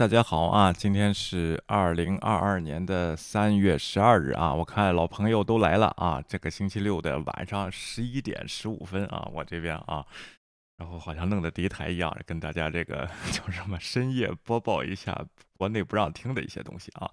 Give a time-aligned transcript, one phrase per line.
[0.00, 0.72] 大家好啊！
[0.72, 6.24] 今天是二零二二年的三月十二日啊，我看老朋友都来了啊。
[6.26, 10.02] 这个星期六的晚上十一点十五分啊，我这边啊，
[10.78, 15.26] 然后好像弄的第一台一样，跟大家这个 叫什么深夜播报一下。
[15.60, 17.10] 国内不让听的一些东西啊，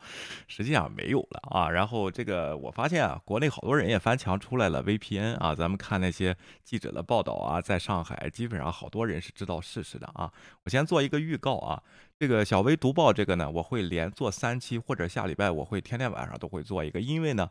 [0.47, 1.69] 实际上没有了啊。
[1.69, 5.53] 然后这个我发现啊，国内好多人也翻墙出来了 VPN 啊。
[5.53, 6.33] 咱们看那些
[6.63, 10.31] 记者的报道啊，在上海基本上好多人是知道事实的啊。
[10.63, 11.83] 我先做一个预告啊，
[12.17, 17.49] 这个小微读报这个呢，我会连做三期，或者下礼拜我会天天晚上都会做一个，因为呢，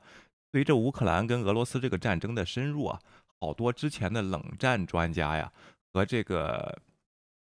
[0.51, 2.99] 随着乌克兰跟俄罗斯这个战争的深入啊，
[3.39, 5.53] 好多之前的冷战专家呀
[5.93, 6.79] 和这个。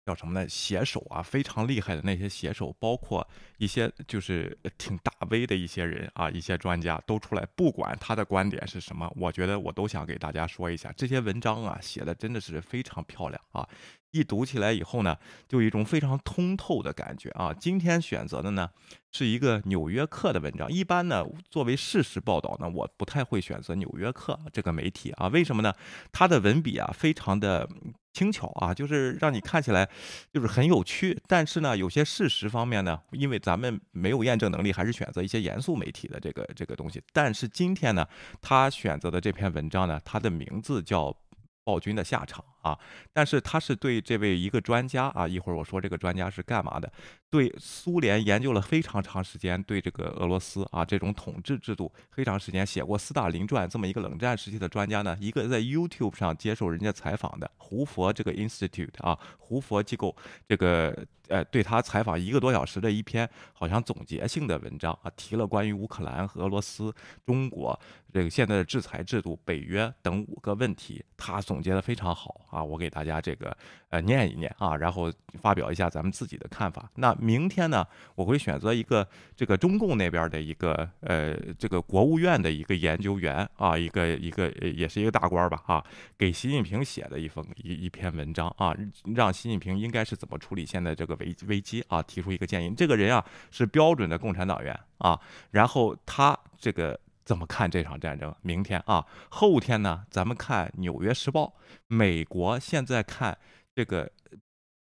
[0.09, 0.49] 叫什么呢？
[0.49, 3.29] 写手啊，非常厉害的那些写手，包括
[3.59, 13.69] 一些就是挺大 V 的一些人啊，一些专家都出来，不管他的观点是什么，我觉得我都想给大家说一下，这些文章啊写的真的是非常漂亮啊。
[14.11, 17.53] 一读起来以后呢，就一种非常通透的感觉啊。
[17.53, 18.71] 今天选择的呢
[19.13, 20.73] 是一个《纽约客》的文章。
[20.73, 25.29] 一般呢，作为事实报道呢，我不太会选择《纽约客》这个媒体啊。
[25.29, 25.75] 为什么呢？
[26.11, 27.69] 它的文笔啊，非常的
[28.13, 29.89] 轻巧啊，就是让你看起来
[30.33, 31.21] 就是很有趣。
[31.27, 37.03] 但是呢，有些事实方面呢，因为咱们没有验证能力，还是选择一些严肃媒体的这个这个东西。
[37.13, 38.07] 但是今天呢，
[38.41, 41.17] 他选择的这篇文章呢，它的名字叫。
[41.65, 42.79] 暴君的下场啊！
[43.13, 46.91] 但是他是对这位一个专家啊，一会儿我说这个专家是干嘛的？
[47.31, 60.17] 对苏联研究了非常长时间，对这个俄罗斯啊这种统治制度非常时间，写过《斯大林传》这么一个冷战时期的专家呢，一个在 YouTube 上接受人家采访的胡佛这个 Institute 啊，胡佛机构
[60.47, 61.07] 这个。
[61.29, 66.91] 呃，对他采访一个多小时的一篇，好像总结性的文章啊，提了关于乌克兰和俄罗斯、
[67.27, 67.79] 中国
[68.11, 73.55] 这个现在的制裁制度、北约等五个问题，他总结的非常好啊，我给大家这个
[73.91, 76.91] 呃念一念啊，然后发表一下咱们自己的看法。
[76.95, 85.85] 那明天呢，我会选择一个这个中共那边的一个呃这个国务院的一个研究员啊，一个一个也是一个大官吧啊，
[86.17, 88.75] 给习近平写的一封一一篇文章啊，
[89.15, 91.19] 让习近平应该是怎么处理现在这个。
[91.19, 92.73] 危危机啊，提出一个建议。
[92.77, 95.21] 这个人啊是标准的共产党员啊。
[95.51, 96.97] 然后他这个
[97.29, 98.35] 怎么看这场战争？
[98.41, 101.45] 明天啊，后天呢，咱们看《纽约时报》。
[101.87, 103.37] 美国现在看
[103.75, 104.11] 这个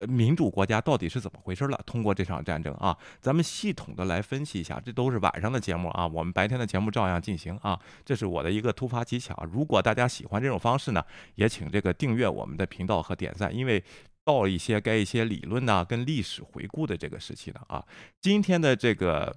[0.06, 1.82] 民主国家到底是怎么回事了？
[1.84, 4.78] 通过这场战争啊，咱们系统的来分析一下。
[4.78, 7.76] 这都是晚上的节目啊，我们白天的节目照样进行啊。
[8.04, 9.36] 这是我的一个突发奇想。
[9.52, 11.04] 如果大家喜欢这种方式呢，
[11.34, 13.82] 也请这个订阅我们的频道和点赞，因为。
[14.22, 17.84] 到了一些该一些理论呐，跟历史回顾的这个时期呢啊，
[18.20, 19.34] 今天的这个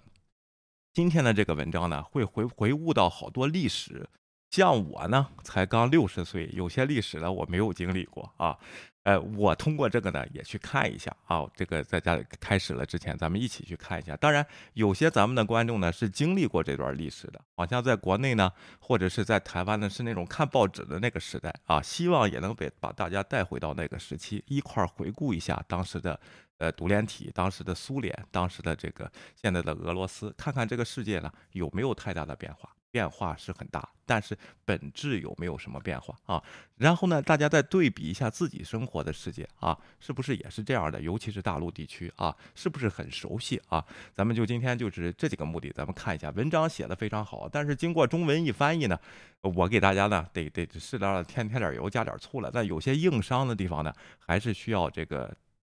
[0.94, 4.08] 今天的这个文章呢，会回回悟到好多历史。
[4.52, 8.56] 像我呢，才刚六十岁，有些历史呢我没有经历过啊。
[9.02, 11.44] 呃，我通过这个呢，也去看一下啊。
[11.56, 14.16] 这个在家里开始了之前，咱们一起去看一下。
[14.18, 21.82] 当然，有些咱们的观众呢是经历过这段历史的，好像在国内呢，或者是在台湾呢，是那种看报纸的那个时代啊。
[21.82, 26.18] 希望也能被把大家带回到那个时期，一块儿回顾一下当时的
[26.64, 32.70] 呃独联体，当时的苏联，当时的这个现在的俄罗斯，看看这个世界呢有没有太大的变化。
[32.94, 36.40] 变化是很大，但是本质有没有什么变化啊？
[36.78, 41.02] 然后呢，大家再对比一下自己生活的世界啊，是不是也是这样的？
[41.02, 43.84] 尤其是大陆地区啊，是不是很熟悉啊？
[44.14, 48.96] 咱们就今天就是这几个目的，咱们看一下文章写的非常好，但是经过中文一翻译呢，
[49.42, 52.52] 我给大家呢得得适当的添添点油，加点醋了。
[52.54, 55.36] 但有些硬伤的地方呢，还是需要这个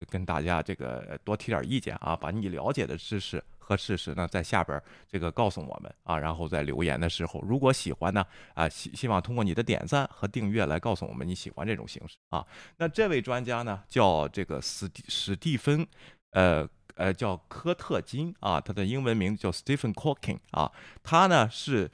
[0.10, 3.44] 跟大家这个多提点意见啊，把你了解的知识。
[3.60, 12.48] 和事实呢，在下边这个告诉我们啊，然后在留言的时候，如果喜欢呢，啊希希望通过你的点赞和订阅来告诉我们你喜欢这种形式啊。
[12.78, 15.86] 那这位专家呢，叫这个史蒂史蒂芬，
[16.32, 16.66] 呃
[16.96, 20.72] 呃叫科特金啊，他的英文名叫 Stephen Hawking 啊，
[21.04, 21.92] 他呢是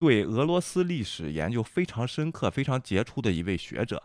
[0.00, 4.02] 对俄罗斯历史研究非常深刻、非常杰出的一位学者。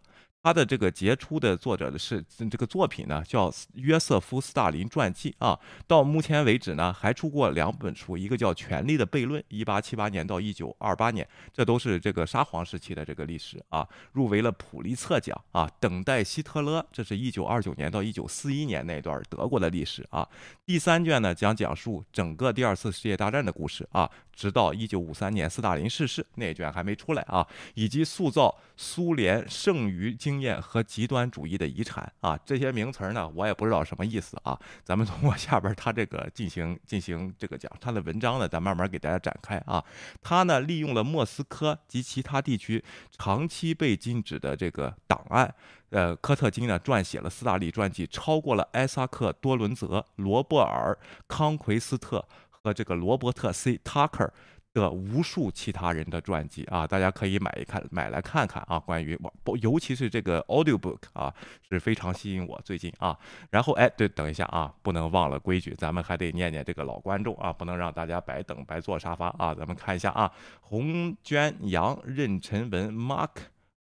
[0.47, 5.59] 他的这个杰出的作者的是这个作品呢，叫《约瑟夫·斯大林传记》啊。
[5.85, 15.69] 到目前为止呢，还出过两本书，一个叫《权力的悖论》，一八七八年到一九二八年，这都是这个沙皇时期的这个历史啊，入围了普利策奖啊。
[15.81, 20.25] 等待希特勒，这是一九二九年到一九四一年那段德国的历史啊。
[20.65, 24.09] 第三卷呢，将讲述整个第二次世界大战的故事啊。
[24.37, 34.57] 直到一九五三年斯大林逝世，那卷还没出来啊，以及塑造苏联剩余经验和极端主义的遗产啊，这些名词呢，我也不知道什么意思啊。
[34.83, 39.83] 咱们通过下边他这个进行进行这个讲他的文章呢，咱慢慢给大家展开啊。
[40.21, 42.83] 他呢利用了莫斯科及其他地区
[43.17, 45.51] 长期被禁止的这个档案。
[45.89, 50.97] 呃，科特金呢撰写了斯大林传记，超过了埃萨克多伦泽、罗伯尔
[51.29, 52.27] 康奎斯特
[52.63, 54.31] 和这个罗伯特 C 塔克
[54.73, 58.77] 的无数其他人的传记啊，大家可以买一看，买来看看啊。
[58.77, 59.17] 关于
[59.59, 61.33] 尤其是这个 audiobook 啊，
[61.69, 63.17] 是非常吸引我最近啊。
[63.49, 69.55] 然后哎，对，等一下啊，不能忘了规矩，咱们还得念念这个老观众啊，不能让大家白等白坐沙发啊。
[69.55, 70.31] 咱们看一下啊，
[70.61, 73.29] 红娟杨任晨文 Mark。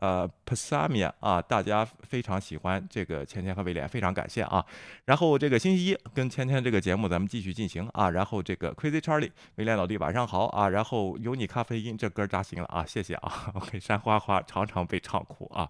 [0.03, 4.63] 呃 p a s a m i a 啊，大家非常喜欢这个芊芊和威廉，非常感谢啊。
[5.05, 8.09] 然后这个星期一跟芊芊这个节目咱们继续进行啊。
[8.09, 10.67] 然后这个 Crazy Charlie，威廉老弟晚上好啊。
[10.67, 13.49] 然后有你咖啡因，这歌扎心了啊，谢谢啊。
[13.55, 15.69] OK，山花花常常被唱哭啊。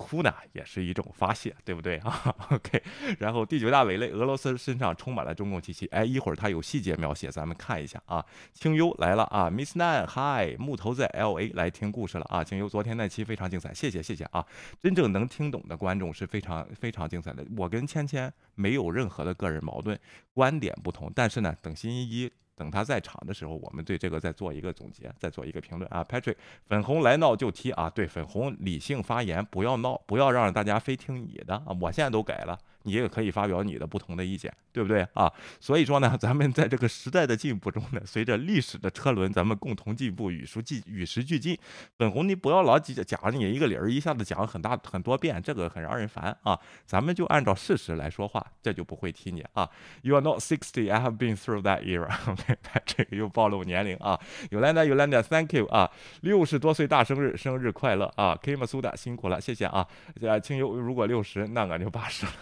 [0.00, 2.82] 哭呢也是一种发泄，对不对 啊？OK，
[3.18, 5.86] 然后第九大伪类，俄罗斯身上充满了中共气息。
[5.88, 8.24] 哎，一会儿他有细节描写，咱们看一下啊。
[8.54, 12.42] 清幽来了啊，Miss Nan，Hi，木头在 LA 来听故事了啊。
[12.42, 14.44] 清幽昨天那期非常精彩，谢谢谢谢啊。
[14.82, 17.46] 真正能听懂的观众是非常非常精彩的。
[17.58, 19.98] 我跟芊芊没有任何的个人矛盾，
[20.32, 22.32] 观点不同，但是呢，等星期一。
[22.60, 26.04] 等他在场的时候，我们对这个再做一个总结，再做一个评论啊。
[26.04, 26.36] Patrick，
[26.66, 31.74] 粉红来闹就踢啊，对，粉红理性发言，不要闹，不要让大家非听你的啊。
[31.80, 32.58] 我现在都改了。
[32.82, 35.30] 你也可以发表你的不同的意见，对不对啊？
[35.60, 41.58] 所以说呢，咱们在这个时代的进步中呢，随着历史的车轮，咱们共同进步，与时俱与时俱进。
[41.98, 46.58] 粉红，你不要老讲讲你一个理儿，一下子讲很大很多遍，这个很让人烦啊。
[46.86, 49.68] 咱们就按照事实来说话，这就不会踢你啊。
[50.02, 52.10] You are not sixty, I have been through that era.
[52.30, 52.56] OK，
[52.86, 54.18] 这个又暴露年龄啊。
[54.50, 55.90] Yolanda，Yolanda，Thank you 啊，
[56.22, 59.86] 六十多岁大生日，生日快乐啊 kim su da，辛苦了，谢谢啊。
[60.20, 62.32] 呃，清幽如果六十，那俺就八十了。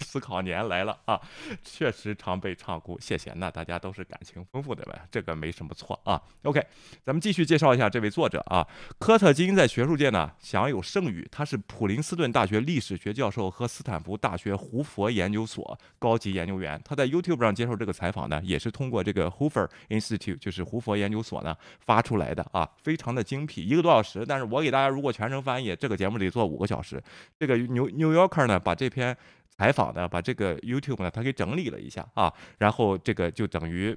[0.00, 1.20] 思考年来了啊，
[1.64, 3.32] 确实常被唱哭，谢谢。
[3.36, 6.20] 那大家都是感情丰富的呗，这个没什么错啊。
[6.42, 6.64] OK，
[7.04, 8.66] 咱们继续介绍一下这位作者啊，
[8.98, 16.80] 科特金在学术界呢享有盛誉，他是普林斯顿大学历史学教授和斯坦福大学胡佛研究所高级研究员。
[16.84, 24.24] 他在 YouTube 上接受这个采访呢，也是通过这个 Hoover Institute，就是胡佛研究所呢发出来的啊，非常的精辟，一个多小时。
[24.26, 27.02] 但是我给大家如果全程翻译，这个节目得做五个小时。
[27.38, 29.16] 这个 New New Yorker 呢把这篇。
[29.58, 33.96] 采访呢，把这个 YouTube 呢，他给整理了一下啊，然后这个就等于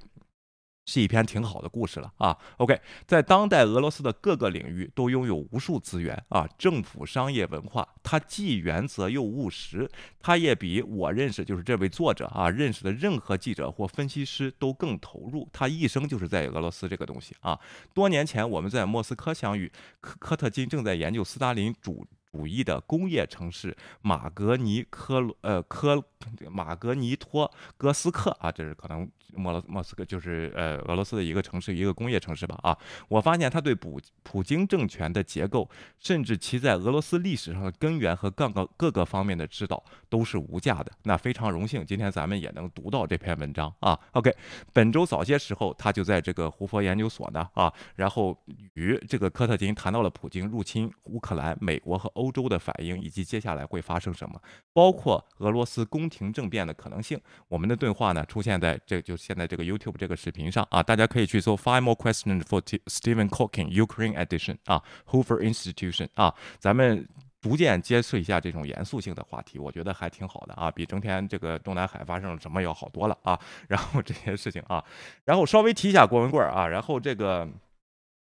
[0.86, 2.36] 是一篇挺好的故事了啊。
[2.56, 15.46] OK，在当代俄罗斯的各个领域都拥有无数资源啊，政府、商业、文化，它既原则又务实，它也比我认识就是这位作者啊认识的任何记者或分析师都更投入。
[15.52, 17.60] 他一生就是在俄罗斯这个东西啊。
[17.92, 19.70] 多年前我们在莫斯科相遇，
[20.00, 22.06] 科科特金正在研究斯大林主。
[22.32, 26.02] 五亿的工业城市马格尼科呃科
[26.48, 32.76] 马格尼托格斯克啊，这是可能莫罗莫斯科就是呃俄罗斯的一个城市，一个工业城市吧啊。
[33.08, 35.68] 我发现他对普普京政权的结构，
[35.98, 40.92] 甚至其在俄罗斯历史上的根源和各个各个方面的指导都是无价的。
[41.04, 43.98] 那非常荣幸，今天咱们也能读到这篇文章啊。
[44.12, 44.30] OK，
[44.72, 48.38] 本周早些时候，他就在这个胡佛研究所呢啊，然后
[48.74, 52.10] 与这个科特金谈到了普京入侵乌克兰，美国和。
[52.20, 54.38] 欧洲的反应以及接下来会发生什么，
[54.72, 57.18] 包括俄罗斯宫廷政变的可能性。
[57.46, 67.06] 我们的对话呢，出现在这就现在这个 YouTube 这个视频上啊，大家可以去搜 Five More Questions for Stephen Hawking Ukraine Edition 啊，Hoover Institution 啊，咱们
[67.42, 73.38] 逐渐接触一下这种严肃性的话题，我觉得还挺好的啊，比整天这个中南海发生了什么要好多了啊。
[73.68, 74.82] 然后这些事情啊，
[75.26, 77.46] 然后稍微提一下郭文贵啊，然后这个。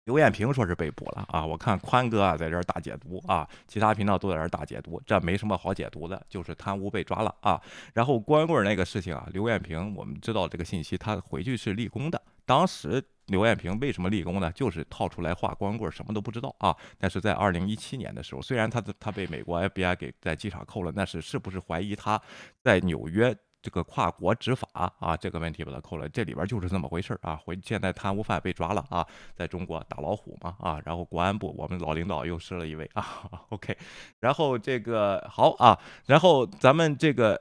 [0.09, 1.45] 刘艳平说是被捕了啊！
[1.45, 7.61] 我看宽哥啊在这儿大解读啊，其他频道都在这儿大解读，这没什么好解读的，就是贪污被抓了啊。
[7.93, 12.19] 然后郭文贵那个事情啊，刘艳平我们知道这个信息，他回去是立功的。
[12.47, 14.51] 当时刘艳平为什么立功呢？
[14.53, 16.75] 就是套出来话，郭文贵什么都不知道啊。
[16.97, 22.19] 但是在二零一七年的时候，虽然他他被美国 FBI 给在机场扣了，但是是不是怀疑他
[22.63, 23.37] 在纽约？
[23.61, 24.69] 这个跨国执法
[25.01, 27.37] 啊，这个问题把它扣了，这里边就是这么回事啊。
[27.37, 33.05] 回现在贪污犯被抓了啊，在中国打老虎嘛啊，然后国安部我们老领导又失了一位啊。
[33.51, 33.77] OK，
[34.21, 37.41] 然后这个好啊，然后咱们这个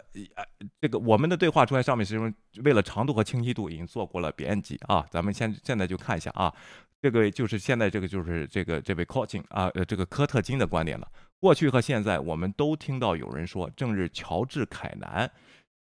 [0.82, 2.34] 这个我们的对话出来上面是因为
[2.64, 5.06] 为了长度和清晰度已经做过了编辑啊。
[5.12, 6.52] 咱们现现在就看一下啊，
[7.00, 11.08] 这个就是现在这个就是这个这位 coaching 啊呃这个科特金的观点了。
[11.40, 15.32] 过去和现在我们都听到有人说，正是乔治凯南。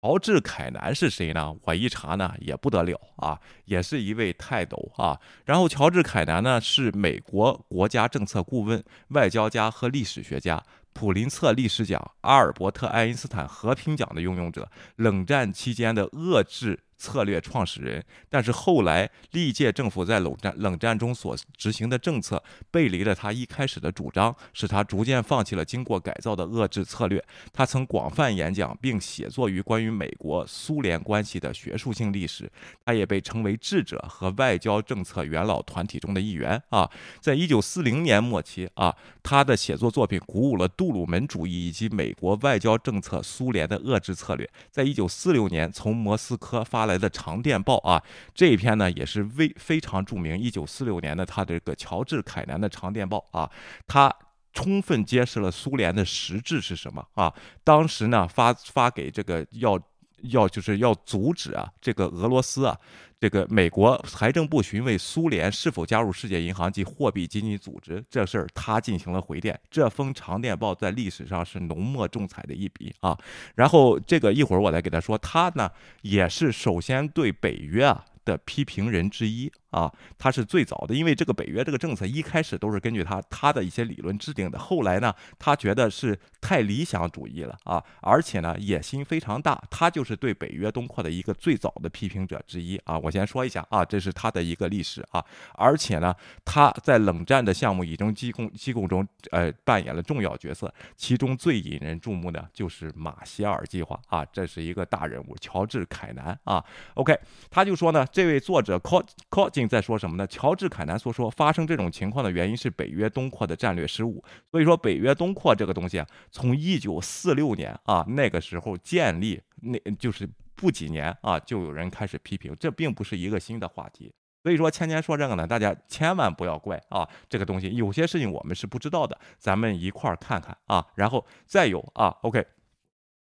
[0.04, 1.56] 乔治·凯南是谁呢？
[1.64, 5.18] 我一查呢，也不得了啊，也是一位泰斗啊。
[5.46, 16.78] 然后，乔治·凯南呢，是美国国家政策顾问、外交家和历史学家，普林策历史奖、阿尔伯特·爱因斯坦和平奖的拥有者，冷战期间的遏制。
[17.04, 22.42] 策略创始人，但是后来历届政府在冷战冷战中所执行的政策
[22.72, 27.22] 背离了他一开始的主张，使他逐渐放弃了经过改造的遏制策略。
[27.52, 32.50] 他曾广泛演讲并写作于关于美国苏联关系的学术性历史。
[32.86, 36.90] 他也被称为智者和外交政策元老团体中的一员啊。
[37.20, 44.50] 在一九四零年末期啊，他的写作作品鼓舞了杜鲁门主义以及美国外交政策苏联的遏制策略。
[44.72, 46.93] 在一九四六年，从莫斯科发来。
[46.94, 48.02] 来的长电报啊，
[48.34, 50.38] 这一篇呢也是非非常著名。
[50.38, 53.50] 一九四六年的他这个乔治凯南的长电报啊，
[53.88, 54.14] 他
[54.54, 57.34] 充分揭示了苏联的实质是什么啊。
[57.64, 59.80] 当时呢发发给这个要
[60.24, 62.78] 要就是要阻止啊这个俄罗斯啊。
[63.20, 69.58] 这个美国财政部询问苏联是否加入世界银行及货币基金组织这事儿，他进行了回电。
[69.72, 73.18] 这封长电报在历史上是浓墨重彩的一笔啊。
[73.56, 75.70] 然后这个一会儿我来给他说，他呢
[76.02, 78.04] 也是首先对北约啊。
[78.26, 92.98] 的批评人之一啊，他是最早的，因为这个北约这个政策一开始都是根据他他的一些理论制定的，后来呢，他觉得是太理想主义了啊，而且呢野心非常大，他就是对北约东扩的一个最早的批评者之一啊。
[93.00, 95.26] 我先说一下啊，这是他的一个历史啊，
[95.56, 96.16] 而且呢，
[96.46, 106.64] 他在冷战的项目已经机构机构中呃扮演了重要角色，其中最引人注目的就是马歇尔计划啊，这是一个大人物，乔治凯南啊。
[106.94, 107.18] OK，
[107.50, 108.04] 他就说呢。
[108.12, 108.98] 这位作者 c
[109.32, 110.26] o 在说什么呢？
[110.28, 114.24] 乔治凯南所说，发生这种情况的原因是北约东扩的战略失误。
[114.52, 124.14] 所以说，北约东扩这个东西啊，从一九四六年啊那个时候建立，那就是不几年啊，就有人开始批评，这并不是一个新的话题。
[124.42, 130.86] 所以说，芊芊说这个呢，大家千万不要怪啊，这个东西有些事情我们是不知道的，咱们一块儿看看啊。
[130.96, 132.46] 然后再有啊，OK，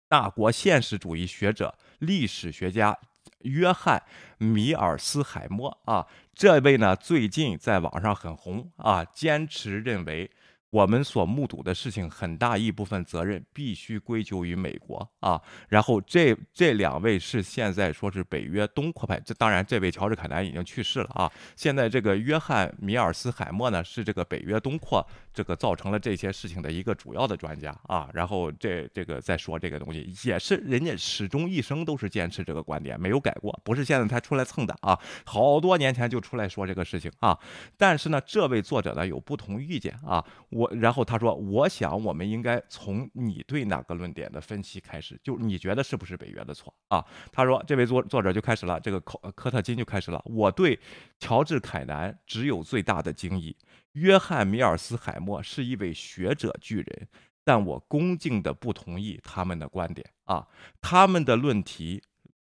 [0.07, 2.97] 大国现实主义学者、历史学家。
[3.45, 4.03] 约翰·
[4.45, 10.29] 米尔斯海默啊，这位呢最近在网上很红啊，坚持认为。
[10.75, 15.41] 我们所目睹的事情，很大一部分责任必须归咎于美国啊。
[15.69, 21.31] 然后这这两位是现在说是北约东扩派，这当然这位乔治凯南已经去世了啊。
[21.55, 25.01] 现在这个约翰米尔斯海默呢，是这个北约东扩
[25.33, 28.09] 这个造成了这些事情的一个主要的专家啊。
[28.13, 34.99] 然后这这个再说这个东西，也是人家始终一生都是坚持这个观点，没有改过，不是现在才出来蹭的啊。
[35.23, 37.39] 好多年前就出来说这个事情啊。
[37.77, 40.64] 但是呢，这位作者呢有不同意见啊，我。
[40.73, 50.21] 然后他说：“我想，我们应该从你对哪个论点的分析开始，就你觉得是不是北约的错啊？”他说：“这位作作者就开始了，这个科科特金就开始了。
[50.25, 50.79] 我对
[51.19, 53.55] 乔治凯南只有最大的敬意，
[53.93, 57.07] 约翰米尔斯海默是一位学者巨人，
[57.43, 60.47] 但我恭敬的不同意他们的观点啊。
[60.81, 62.03] 他们的论题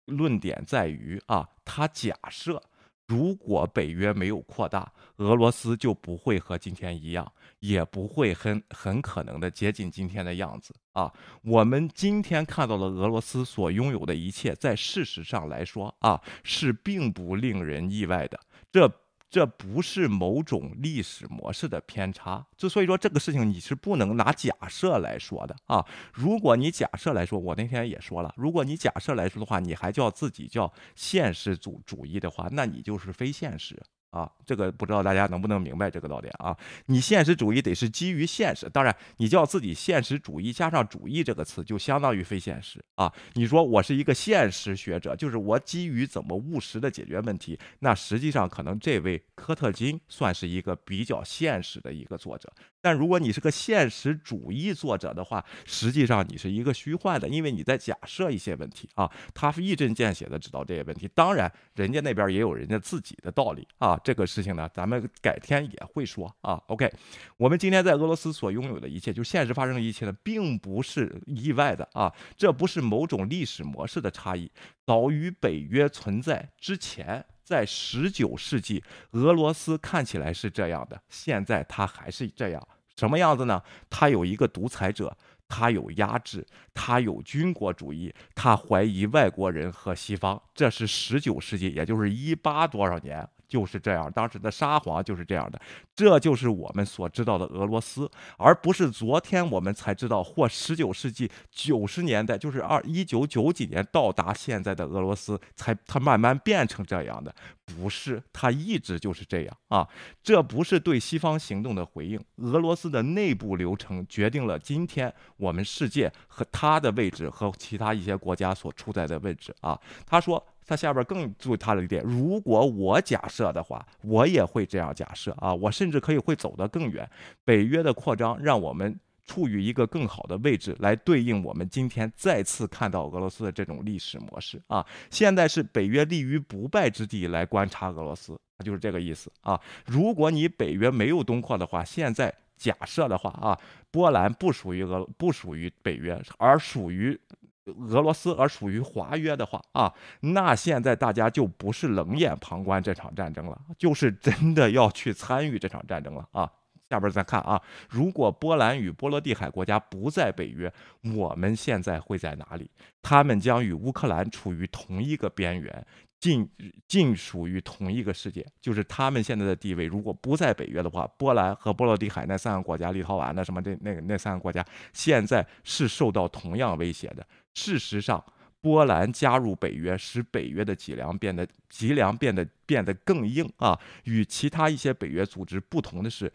[0.05, 2.61] 论点在于啊，他假设。”
[3.07, 11.11] 如果北约没有扩大，俄罗斯就不会和今天一样，也不会很很可能的接近今天的样子啊。
[11.43, 18.39] 我们今天看到了俄罗斯所拥有的一切，在事实上来说啊，是并不令人意外的。
[18.71, 18.91] 这。
[19.33, 25.83] 这不是某种历史模式的偏差，就所以说这个事情你是不能拿假设来说的啊。
[26.13, 33.81] 如果你假设来说，我那天也说了，如果你假设来说的话，你还叫自己叫现实主主义的话，那你就是非现实。
[34.13, 36.55] 啊，这个不知道大家能不能明白这个道理啊？
[36.85, 43.11] 你现实主义得是基于现实，当然你叫自己现实主义加上主义这个词，就相当于非现实啊。
[43.33, 52.53] 你说我是一个现实学者，就是我基于怎么务实的解决问题，那实际上可能这位科特金算是一个比较现实的一个作者。
[52.81, 59.09] 但如果你是个现实主义作者的话，实际上你是一个虚幻的，因为你在假设一些问题啊。
[59.33, 63.97] 他是一针见血的知道这些问题，当然人家那边也有人家自己的道理啊。
[64.03, 66.61] 这个事情呢，咱们改天也会说啊。
[66.67, 66.91] OK，
[67.37, 72.13] 我们今天在俄罗斯所拥有的一切，就现实发生的一切呢，并不是意外的啊。
[72.35, 74.51] 这不是某种历史模式的差异，
[74.85, 77.25] 早于北约存在之前。
[77.45, 78.81] 在十九世纪，
[79.11, 83.61] 俄罗斯看起来是这样的，现在它还是这样，什么样子呢？
[83.89, 85.15] 它有一个独裁者，
[85.49, 90.41] 它有压制，它有军国主义，它怀疑外国人和西方。
[90.55, 93.27] 这是十九世纪，也就是一八多少年。
[93.53, 95.61] 就是这样，当时的沙皇就是这样的，
[95.95, 107.31] 这就是我们所知道的俄罗斯，而不是昨天我们才知道或十九世纪九十年代，就是二一九九几年到达现在的俄罗斯，才它慢慢变成这样的，
[107.63, 109.87] 不是，它一直就是这样啊，
[110.23, 120.43] 这不是对西方行动的回应，俄罗斯的内部流程决定了今天我们世界和它的位置和其他一些国家所处在的位置啊，他说。
[120.65, 127.09] 他下边更注意他的一点，如果我假设的话，我也会这样假设啊，我甚至可以会走得更远。
[127.43, 134.85] 北约的扩张让我们处于一个更好的位置，来对应我们今天再次看到俄罗斯的这种历史模式啊。
[135.09, 139.59] 现在是北约立于不败之地来观察俄罗斯，就是这个意思啊。
[139.85, 143.59] 如果你北约没有东扩的话，现在假设的话啊，
[143.91, 147.19] 波兰不属于俄，不属于北约，而属于。
[147.65, 156.51] 俄罗斯而属于华约的话啊，那现在大家就不是冷眼旁观这场战争了，就是真的要去参与这场战争了啊！
[156.89, 160.71] 下边再看啊，如果波兰与波罗的海国家不在北约，
[161.15, 162.69] 我们现在会在哪里？
[163.01, 165.85] 他们将与乌克兰处于同一个边缘。
[166.19, 166.49] 尽
[166.87, 169.85] 尽属于同一个世界，就是他们现在的地位。
[169.85, 177.27] 如果不在北约的话，波兰和波罗的海那三个国家，立陶宛那什么这那个那三个国家，现在是受到同样威胁的。
[177.53, 178.23] 事实上，
[178.61, 183.79] 波兰加入北约，使北约的脊梁变得脊梁变得变得更硬啊。
[184.05, 186.31] 与其他一些北约组织不同的是。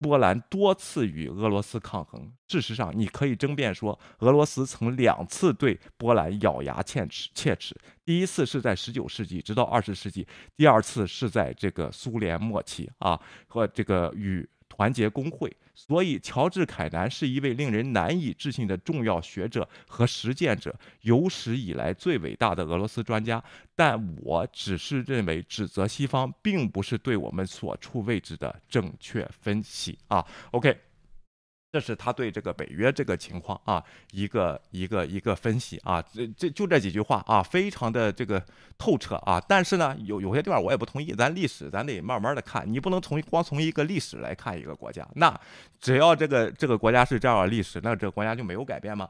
[0.00, 2.32] 波兰多次与俄罗斯抗衡。
[2.46, 7.28] 事实上，你可以争辩说，俄罗斯曾两次对波兰咬牙切齿。
[7.34, 7.74] 切齿，
[8.04, 10.24] 第一次是在19世纪，直到20世纪；
[10.56, 14.48] 第二次是在这个苏联末期啊，和这个与。
[14.78, 23.42] 团结工会，所以乔治·凯南是一位令人难以置信的重要学者和实践者，有史以来最伟大的俄罗斯专家。
[23.74, 30.24] 但我只是认为，指责西方并不是对我们所处位置的正确分析啊。
[30.52, 30.87] OK。
[31.70, 38.42] 这是他对这个北约这个情况啊，一个一个一个分析啊，这这就这几句话啊，非常的这个
[38.78, 39.38] 透彻啊。
[39.46, 45.06] 但是呢，有有些地方我也不同意，咱历史咱得慢慢的看，你不能从光从一个历史来看一个国家。
[45.14, 45.38] 那
[45.78, 49.06] 只要这个这个国家是这样的历史，那这个国家就没有改变吗？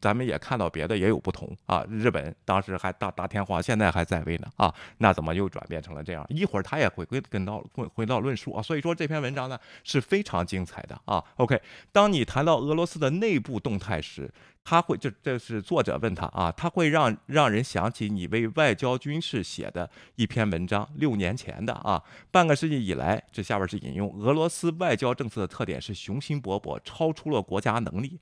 [0.00, 6.24] 咱们也看到别的也有不同啊，日本当时还大大天皇，现在还在位呢啊，那怎么又转变成了这样？
[6.28, 11.24] 一会儿他也会归跟到回回到论述啊，所以说这篇文章呢是非常精彩的啊。
[11.36, 11.60] OK，
[11.92, 14.30] 当你谈到俄罗斯的内部动态时，
[14.62, 28.20] 他会这这是作者问他啊，他会让让人想起你为外交军事写的一篇文章，六年前的啊，半个世纪以来，这下边是引用俄罗斯外交政策的特点是雄心勃勃，超出了国家能力。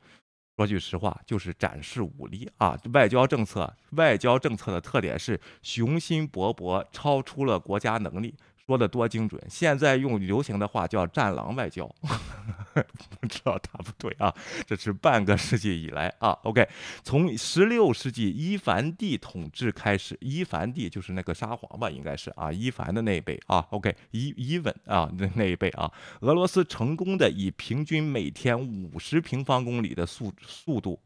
[0.58, 2.76] 说句实话，就是展示武力啊！
[2.92, 8.34] 外交政策，外交政策的特点是雄心勃勃，超出了国家能力。
[8.68, 9.42] 说的多精准！
[9.48, 11.90] 现在用流行的话叫“战狼外交”，
[13.18, 14.30] 不知道他不对啊？
[14.66, 16.32] 这是半个世纪以来啊。
[16.42, 16.68] OK，
[17.02, 23.66] 从十六世纪伊凡帝统治开始，伊凡帝就是那个沙皇吧，应该是啊，伊凡的那一辈啊。
[23.70, 31.00] OK，伊伊文啊，那那一辈啊，俄罗斯成功的以平均每天五十平方公里的速速度。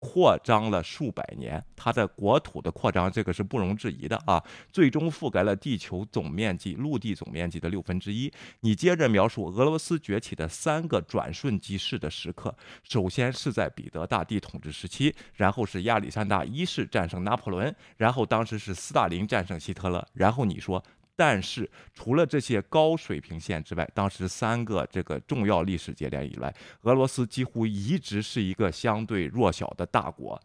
[0.00, 4.42] 扩张了数百年，它的国土的扩张，这个是不容置疑的啊！
[4.72, 8.32] 最终覆盖了地球总面积、陆地总面积的六分之一。
[8.60, 20.82] 你接着描述俄罗斯崛起的三个转瞬即逝的时刻：首先是在彼得大帝统治时期，然后是亚历山大一世战胜拿破仑，然后当时是斯大林战胜希特勒，然后你说。
[21.18, 30.40] 但是除了这些高水平线之外，当时三个这个重要历史节点以外，俄罗斯几乎一直是一个相对弱小的大国，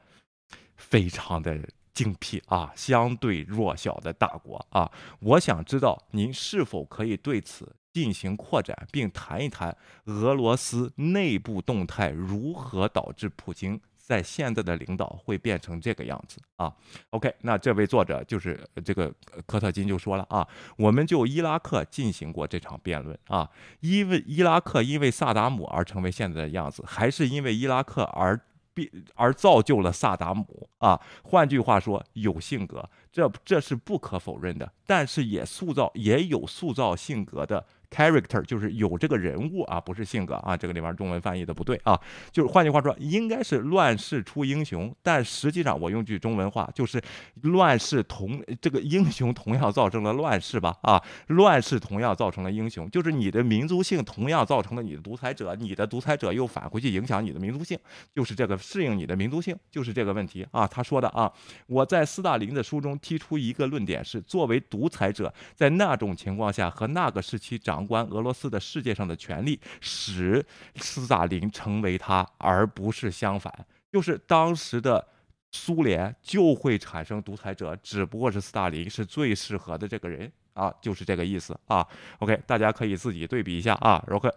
[0.76, 1.60] 非常的
[1.94, 2.74] 精辟啊！
[2.76, 4.92] 相对弱小的大国啊！
[5.20, 13.80] 我想知道您是否可以对此进行扩展，并谈一谈俄罗斯内部动态如何导致普京。
[14.06, 16.72] 在现在的领导会变成这个样子啊
[17.12, 19.10] ？OK，那这位作者就是这个
[19.46, 20.46] 科特金就说了啊，
[20.78, 28.38] 我们就伊拉克进行过这场辩论啊，因为伊拉克因为萨达姆而成为现在的样子，还是因为伊拉克而
[28.74, 31.00] 变而造就了萨达姆啊？
[31.24, 37.66] 换句话说，有性格，这这是不可否认的，但是也塑造也有塑造性格的。
[37.94, 42.00] Character 就是有这个人物啊，不是性格啊，这个里面中文翻译的不对啊，
[42.32, 47.00] 就是换句话说，应该是乱世出英雄，但实际上我用句中文话就是
[47.42, 57.78] 乱世同这个英雄同样造成了乱世吧啊，乱世同样造成了英雄，就是你的民族性同样造成了你的独裁者，你的独裁者又返回去影响你的民族性，
[58.14, 60.66] 就是这个适应你的民族性，就是这个问题啊。
[60.66, 61.32] 他说的啊，
[61.68, 73.54] 我在斯大林的书中提出一个论点是，作为独裁者，在那种情况下和那个时期掌关俄罗斯的世界上的权利，使斯大林成为他，而不是相反。
[73.92, 75.08] 就是当时的
[75.52, 81.88] 苏联就会产生独裁者，只不过是斯大林是最适合的这个人啊，就是这个意思啊。
[82.20, 84.04] OK，大家可以自己对比一下啊。
[84.10, 84.30] OK。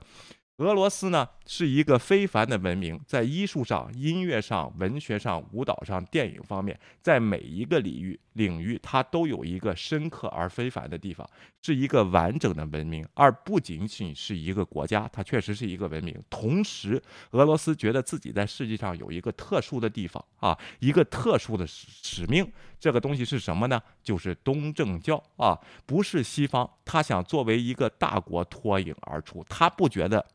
[0.58, 11.28] 俄罗斯呢是一个非凡的文明，在艺术上、音乐上、文学上、舞蹈上、电影方面，在每一个领域领域，它都有一个深刻而非凡的地方，
[11.60, 15.06] 是一个完整的文明，而不仅仅是一个国家。
[15.12, 16.18] 它确实是一个文明。
[16.30, 22.50] 同时，俄罗斯觉得自己在世界上有一个特殊的地方啊，一个特殊的使命。
[22.80, 23.78] 这个东西是什么呢？
[24.02, 26.66] 就是东正教啊，不是西方。
[26.82, 30.26] 他想作为一个大国脱颖而出，他不觉得。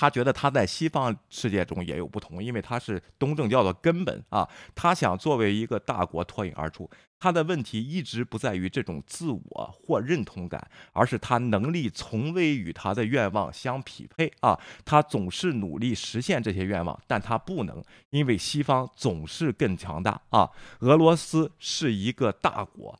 [0.00, 4.48] 他觉得他在西方世界中也有不同，因为他是东正教的根本啊。
[4.72, 6.88] 他想作为一个大国脱颖而出。
[7.18, 14.56] 他的问题一直不在于这种自我或认同感，而是他能力从未与他的愿望相匹配啊。
[14.84, 20.48] 他总是努力实现这些愿望，但他不能，因为西方总是更强大啊。
[20.78, 22.96] 俄罗斯是一个大国。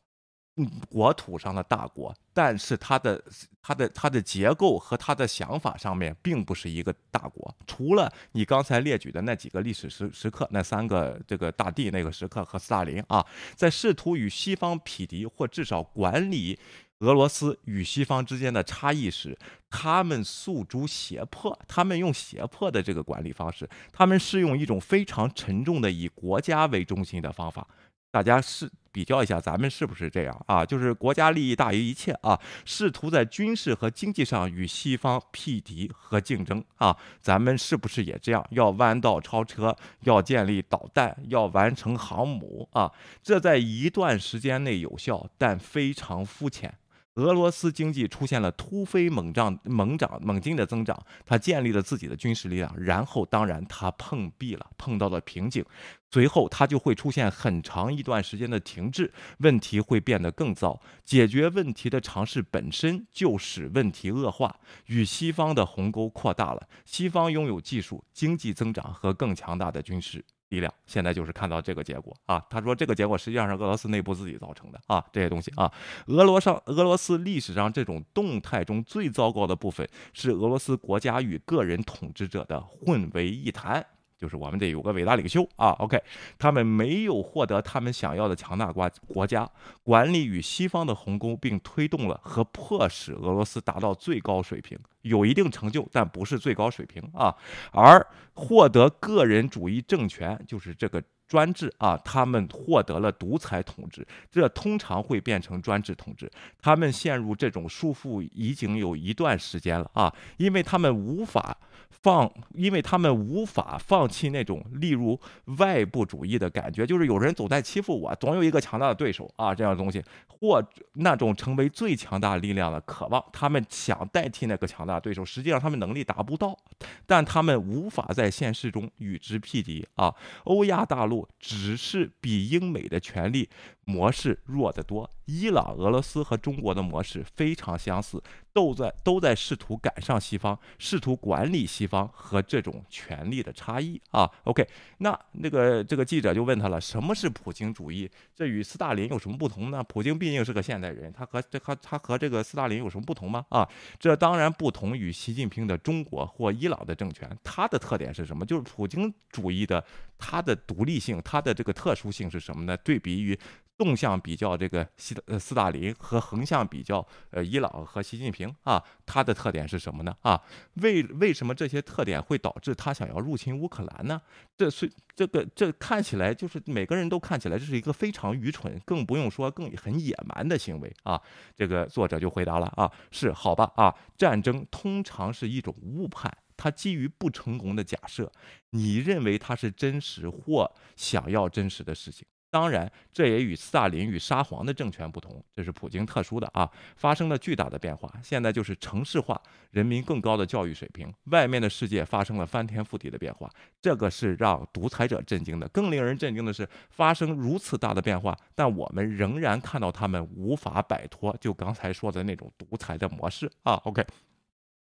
[0.89, 3.23] 国土上的大国，但是它的、
[3.61, 7.55] 它的、它的结构和它的想法上面并不是一个大国。
[7.67, 16.57] 除了你刚才列举的那几个历史时时刻，那三个这个大帝那个时刻和斯大林啊，在试图与西方匹敌或至少管理
[16.99, 19.37] 俄罗斯与西方之间的差异时，
[19.69, 27.65] 他们诉诸胁迫，他们用胁迫的这个管理方式，他们是用一种非常沉重的以国家为中心的方法。
[28.11, 30.65] 大家是比较一下，咱们是不是这样啊？
[30.65, 36.97] 就是国家利益大于一切啊，试图在军事和经济上与西方匹敌和竞争啊。
[37.21, 38.45] 咱们是不是也这样？
[38.49, 42.91] 要弯道超车，要建立导弹，要完成航母啊？
[43.21, 46.73] 这在一段时间内有效，但非常肤浅。
[47.15, 55.65] 俄罗斯经济出现了突飞猛涨、猛涨、猛进的增长，他建立了自己的军事力量，然后当然他碰壁了，碰到了瓶颈，
[56.11, 60.81] 随后他就会出现很长一段时间的停滞，问题会变得更糟。
[61.03, 64.55] 解决问题的尝试本身就使问题恶化，
[64.87, 66.67] 与西方的鸿沟扩大了。
[66.85, 70.23] 西方拥有技术、经济增长和更强大的军事。
[70.49, 72.43] 力量现在就是看到这个结果啊！
[72.49, 75.05] 他说这个结果实际上是俄罗斯内部自己造成的啊！
[75.13, 75.71] 这些东西啊，
[76.07, 83.85] 俄罗上俄罗斯历史上这种动态中最糟糕的部分是俄罗斯国家与个人统治者的混为一谈。
[84.19, 85.97] 就是我们得有个伟大领袖啊，OK，
[86.37, 89.49] 他们没有获得他们想要的强大国国家
[89.81, 97.33] 管理与西方的鸿沟，并推动了和迫使俄罗斯达到最高水平，有一定成就，但不是最高水平啊。
[97.71, 106.29] 而获得个人主义政权，就是这个专制啊，他们获得了独裁统治，这通常会变成专制统治。
[106.61, 111.57] 他们陷入这种束缚已经有一段时间了啊，因为他们无法。
[111.89, 115.19] 放，因为他们无法放弃那种例如
[115.57, 126.57] 外部主义的感觉，就是有人总在欺负我，总有一个强大的对手啊，这样的东西，或那种成为最强大力量的渴望，他们想代替那个强大对手，实际上他们能力达不到，
[127.05, 130.13] 但他们无法在现实中与之匹敌啊。
[130.45, 133.49] 欧亚大陆只是比英美的权力。
[133.89, 138.21] 模式弱得多，伊朗、俄罗斯和中国的模式非常相似，
[138.53, 144.29] 都在都在试图赶上西方，试图管理西方和这种权力的差异啊。
[144.43, 144.63] OK，
[144.99, 148.07] 那那个这个记者就问他了，什么是普京主义？
[148.35, 149.83] 这与斯大林有什么不同呢？
[149.83, 153.43] 普京毕竟是个现代人，他和这和他和这个斯大林有什么不同吗？
[153.49, 158.45] 啊，这当然不同于习近平的中国或伊朗的政权，它的特点是什么？
[158.45, 159.83] 就是普京主义的
[160.19, 162.77] 它的独立性，它的这个特殊性是什么呢？
[162.77, 163.37] 对比于。
[163.79, 170.13] 纵向比较这个西呃斯大林和横向比较呃伊朗和习近平啊，它的特点是什么呢？
[170.21, 170.41] 啊，
[170.81, 174.21] 为为什么这些特点会导致他想要入侵乌克兰呢？
[174.57, 181.21] 这是这个这看起来就是每个人都看起来这是一个非常愚蠢，更不用说更很野蛮的行为啊。
[181.55, 188.29] 这个作者就回答了啊，是好吧啊，战争通常是一种误判，它基于不成功的假设，
[188.71, 192.27] 你认为它是真实或想要真实的事情。
[192.51, 198.11] 当然，这也与斯大林与沙皇的政权不同，这是普京特殊的啊，发生了巨大的变化。
[198.23, 199.39] 现在就是城市化，
[199.71, 205.67] 人民更高的教育水平，外面的世界发生了翻天覆地的变化，这个是让独裁者震惊的。
[205.69, 213.73] 更令人震惊的是，发生如此大的变化，但我们仍然看到他们无法摆脱就刚才说的那种独裁的模式啊。
[213.85, 214.03] OK。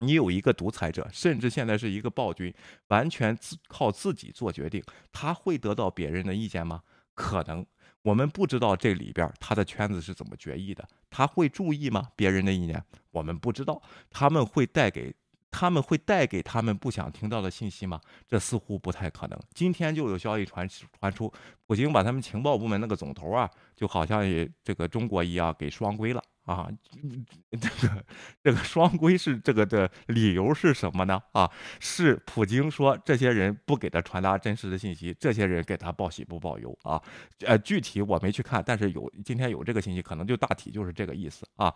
[0.04, 2.52] 你有一个独裁者，甚至现在是一个暴君，
[2.88, 6.82] 完全自靠自己做决定，他会得到别人的意见吗？
[7.14, 7.66] 可能，
[8.02, 12.10] 我们不知道这里边他的圈子是怎么决议的，他会注意吗？
[12.16, 15.14] 别人的意见，我们不知道，他们会带给
[15.52, 18.00] 他们会带给他们不想听到的信息吗？
[18.28, 19.40] 这似乎不太可能。
[19.54, 21.32] 今天就有消息传传出，
[21.68, 26.24] 普京把他们情报部门那个总头啊，就好像也这个中国一样给双规了。
[26.46, 26.70] 啊，
[27.52, 28.06] 这个
[28.44, 31.22] 这个双规是这个的理由是什么呢？
[31.32, 31.50] 啊，
[31.80, 37.02] 是普京说这些人不给他传达真实的信息，这些人给他报喜不报忧啊。
[37.46, 41.74] 呃，具体我没去看，但是有今天有这个信息，可能就大体就是这个意思啊。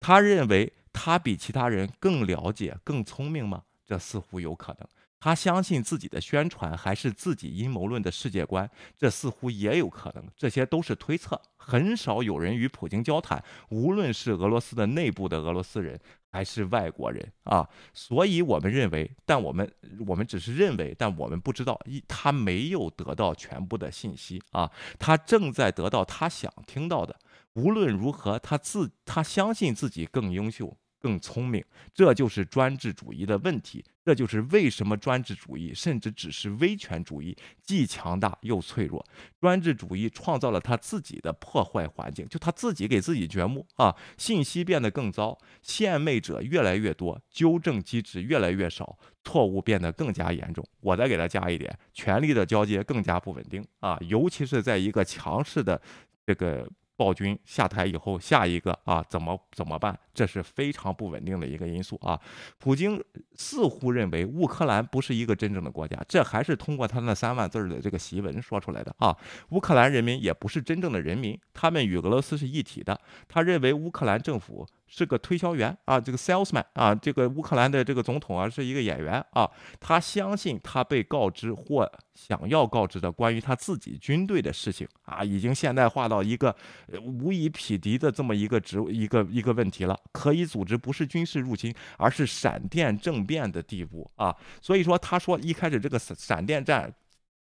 [0.00, 3.62] 他认为他比其他人更了解、更聪明吗？
[3.86, 4.88] 这似乎有可能。
[5.20, 10.24] 他相信自己的宣传还是自己阴谋论的世界观，这似乎也有可能。
[10.36, 15.98] 这些都是推测，很少有人与普京交谈，无论是俄罗斯的内部的俄罗斯人
[16.30, 17.68] 还是外国人啊。
[17.92, 19.68] 所以我们认为，但我们
[20.06, 27.18] 我们只是认为，但我们不知道，一他没有得到全部的信息啊，他正在得到他想听到的。
[27.54, 30.76] 无论如何，他自他相信自己更优秀。
[31.08, 33.82] 更聪明，这就是专制主义的问题。
[34.04, 39.02] 这就是为什么专制主义甚至只是威权主义，既强大又脆弱。
[39.40, 43.94] 专制主义创造了他自己的破坏环境，就他自己给自己掘墓啊！
[44.18, 50.62] 信息变得更糟，献媚者越来越多，纠正机制越来越少，错误变得更加严重。
[50.80, 53.98] 我再给他加一点，权力的交接更加不稳定啊！
[54.02, 55.80] 尤其是在一个强势的
[56.26, 56.68] 这个。
[56.98, 59.96] 暴君下台以后，下一个啊，怎么怎么办？
[60.12, 62.20] 这是非常不稳定的一个因素啊。
[62.58, 63.00] 普京
[63.36, 69.16] 似乎认为乌克兰不是一个真正的国家，这还是通过他那三万字的这个檄文说出来的啊。
[69.50, 73.00] 乌克兰人民也不是真正的人民，他们与俄罗斯是一体的。
[73.28, 74.66] 他认为乌克兰政府。
[74.88, 79.48] 是个推销员啊，这个 salesman 啊，这个乌克兰的这个总统啊，是一个演员啊。
[79.78, 86.56] 他相信他被告知或想要告知的关于他自己军队的事情啊，已经现代化到一个
[87.02, 94.34] 无以匹敌的这么一个职一个一个问题了，可以组织不是军事入侵，而是闪电政变的地步啊。
[94.62, 96.92] 所以说，他说一开始这个闪闪电战。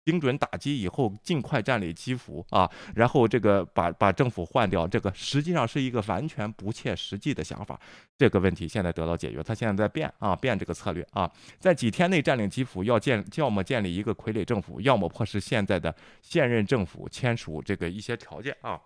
[0.04, 7.78] 精准打击以后，尽快占领基辅啊，然后这个把把政府换掉，这个实际上是一个完全不切实际的想法。
[8.18, 18.80] 这个问题现在得到解决，他现在在变啊，变这个策略啊，在几天内占领基辅，要建要么建立一个傀儡政府，要么迫使现在的现任政府签署这个一些条件啊。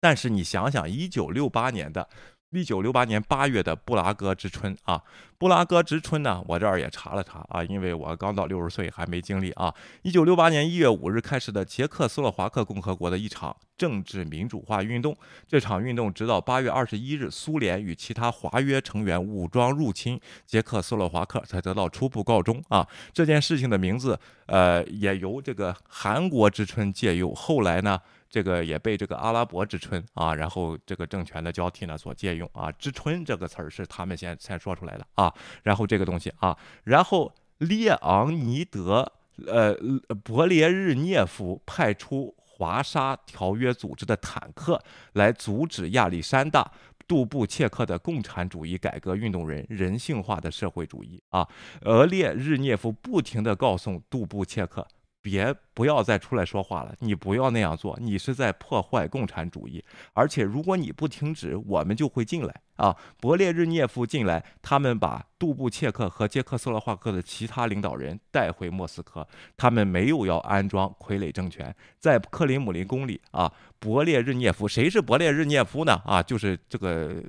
[0.00, 2.08] 但是你想想，一九六八年的。
[2.50, 5.00] 一九六八年八月的布拉格之春啊，
[5.38, 9.72] 布拉格之春呢，我这儿也查了查啊，因为我刚到六十岁还没经历啊。
[10.02, 22.84] 一九六八年一月五日开始的捷克斯洛伐克共和国的一场政治民主化运动，这场运动直到八月二十一日，苏联与其他华约成员武装入侵捷克斯洛伐克才得到初步告终啊。
[23.12, 28.00] 这件事情的名字，呃，也由这个韩国之春借用，后来呢。
[28.30, 39.12] 这个也被这个阿拉伯之春啊，然后这个政权的交替呢所借用啊，之春这个词儿是他们先先说出来的啊，然后这个东西啊，然后列昂尼德
[39.48, 39.76] 呃
[40.24, 44.80] 勃列日涅夫派出华沙条约组织的坦克
[45.14, 46.70] 来阻止亚历山大
[47.08, 51.48] 杜布切克的共产主义改革运动人人性化的社会主义啊，
[51.80, 54.86] 俄列日涅夫不停地告诉杜布切克。
[55.22, 59.84] 别不要再出来说话了，你不要那样做，你是在破坏共产主义。
[60.14, 62.96] 而且如果你不停止，我们就会进来啊！
[63.20, 73.52] 勃列日涅夫进来，他们把杜布切克和捷克斯洛伐克的其他领导人带回莫斯科，他们没有要安装傀儡政权，在克林姆林宫里啊！
[73.80, 76.00] 勃列日涅夫，谁是勃列日涅夫呢？
[76.04, 77.22] 啊，就是这个。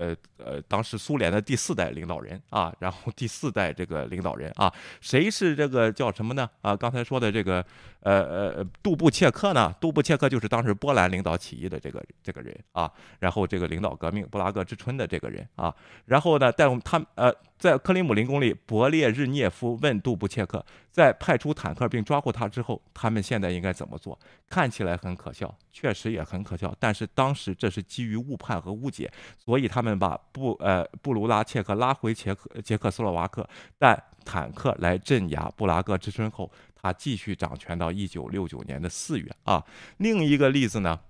[0.00, 6.48] 呃呃，当时苏联的第四代领导人啊，然后第四代这个领导人啊，谁是这个叫什么呢？
[6.62, 7.62] 啊，刚才说的这个
[8.02, 9.70] 呃呃杜布切克呢？
[9.80, 15.74] 杜布切克就是当时波兰领导起义的这个这个人啊，然后这个领导革命布拉格之春的这个人啊，
[16.06, 24.18] 然后呢，在他呃在克里姆林宫里，勃列日涅夫问杜布切克，在派出坦克并抓获他之后，他们现在应该怎么做？
[24.48, 29.90] 看起来很可笑，确实也很可笑，但是当时这是基于误判和误解，所以他们。
[30.00, 36.50] 把布呃布鲁拉切克拉回捷克捷克斯洛伐克，但坦克来镇压布拉格之春后，
[36.82, 39.64] 他继续掌权到一九六九年的四月啊。
[39.98, 41.00] 另一个例子呢，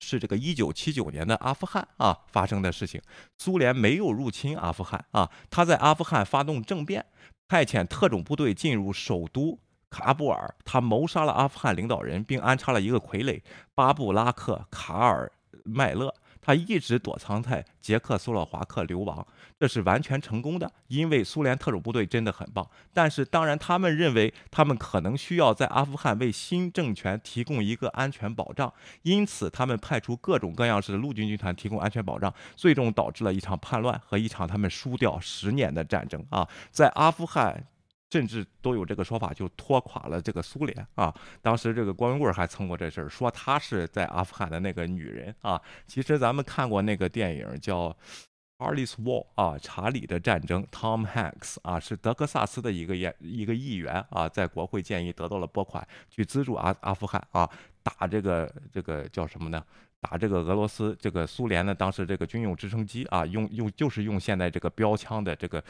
[0.00, 3.00] 是这个一九七九年的阿富汗啊发生的事情。
[3.38, 7.06] 苏联没有入侵阿富汗啊，他在阿富汗发动政变，
[7.48, 9.58] 派遣特种部队进入首都
[9.90, 13.42] 喀布尔，他谋杀了阿富汗领导人，并安插了一个傀儡
[13.74, 15.32] 巴布拉克卡尔
[15.64, 16.14] 麦勒。
[16.46, 19.26] 他一直躲藏在捷克斯洛伐克流亡，
[19.58, 22.64] 这是完全成功的，因为苏联特种部队真的很棒。
[22.94, 37.66] 但是，当然，他们认为他们可能需要在阿富汗为新政权提供一个安全保障，因此他们派出各种各样式的陆军军团提供安全保障，最终导致了一场叛乱和一场他们输掉十年的战争啊，在阿富汗。
[38.16, 41.14] 甚至都有这个说法，就拖垮了这个苏联啊！
[41.42, 45.60] 当时这个光荣贵还蹭过这事儿，说他是在阿富汗的那个女人啊。
[45.86, 47.90] 其实咱们看过那个电影叫
[48.58, 57.46] 《Charlie's War》啊，《查理的战争》，Tom Hanks 啊，是德克萨斯的一个演一个议员啊，在国会建议得到了拨款去资助阿阿富汗啊，
[57.82, 59.62] 打这个这个叫什么呢？
[60.00, 61.74] 打这个俄罗斯这个苏联呢？
[61.74, 65.62] 当时这个军用直升机啊，用用就是用现在这个标枪的这个。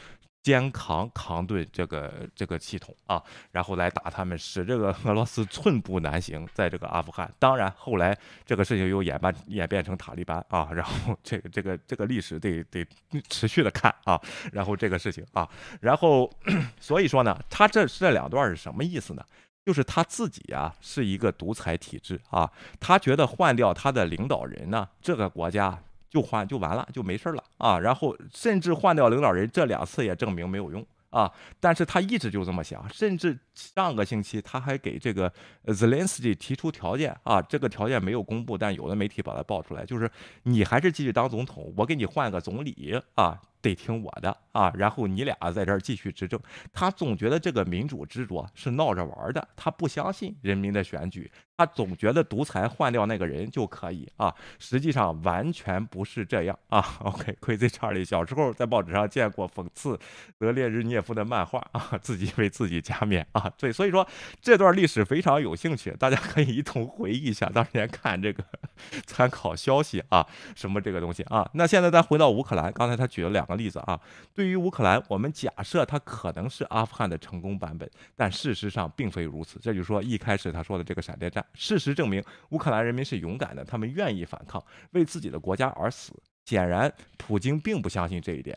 [0.47, 7.29] 肩扛扛盾这个这个系统啊，然后来打他们，使这个俄罗斯寸步难行，在这个阿富汗。
[7.37, 12.87] 当然后来这个事情又演变演变成塔利班啊，然后这个这个这个历史得得
[13.29, 14.21] 持续的看啊，
[14.53, 15.49] 然后这个事情啊，
[15.81, 16.33] 然后
[16.79, 19.25] 所以说呢，他这这两段是什么意思呢？
[19.65, 25.83] 就是他自己呀是一个独裁体制啊，他觉得换掉他的领导人呢，这个国家。
[26.09, 27.79] 就换就完了，就没事了啊！
[27.79, 31.31] 然后甚至换掉领导人，这两次也证明没有用啊！
[31.61, 35.33] 但是他一直就这么想，甚至上个星期他还给这个
[35.65, 40.09] Zelensky 提出条件啊，这个条件没有公布，但有的媒体把它爆出来，就是
[40.45, 43.41] 你还是继续当总统，我给你换个总理啊。
[43.63, 46.39] 得听我的啊，然后你俩在这儿继续执政。
[46.73, 54.33] 他总觉得这个民主执着是闹着玩的，他不相信人民的选举，他总觉得独裁换掉那个人就可以啊。
[54.61, 56.81] 实际上完全不是这样啊。
[57.01, 59.99] OK，Crazy Charlie 小时候在报纸上见过讽刺
[60.39, 63.46] 德列日涅夫的漫画啊，自己为自己加冕啊。
[63.59, 64.07] 对，所以说
[64.41, 68.45] 这段历史非常有兴趣，大家可以一同回忆一下当年看这个
[69.09, 71.51] 参考消息啊，什么这个东西啊。
[71.55, 73.57] 那现在再回到乌克兰，刚才他举了两个。
[73.57, 73.99] 例子啊，
[74.35, 79.59] 对于乌克兰，我们假设它可能是阿富汗的成功版本，但事实上并非如此。
[79.63, 86.13] 这就是说，一开始他说的这个闪电战，事实证明乌克兰人民是勇敢的，他们愿意反抗，为自己的国家而死。
[86.45, 88.55] 显然，普京并不相信这一点。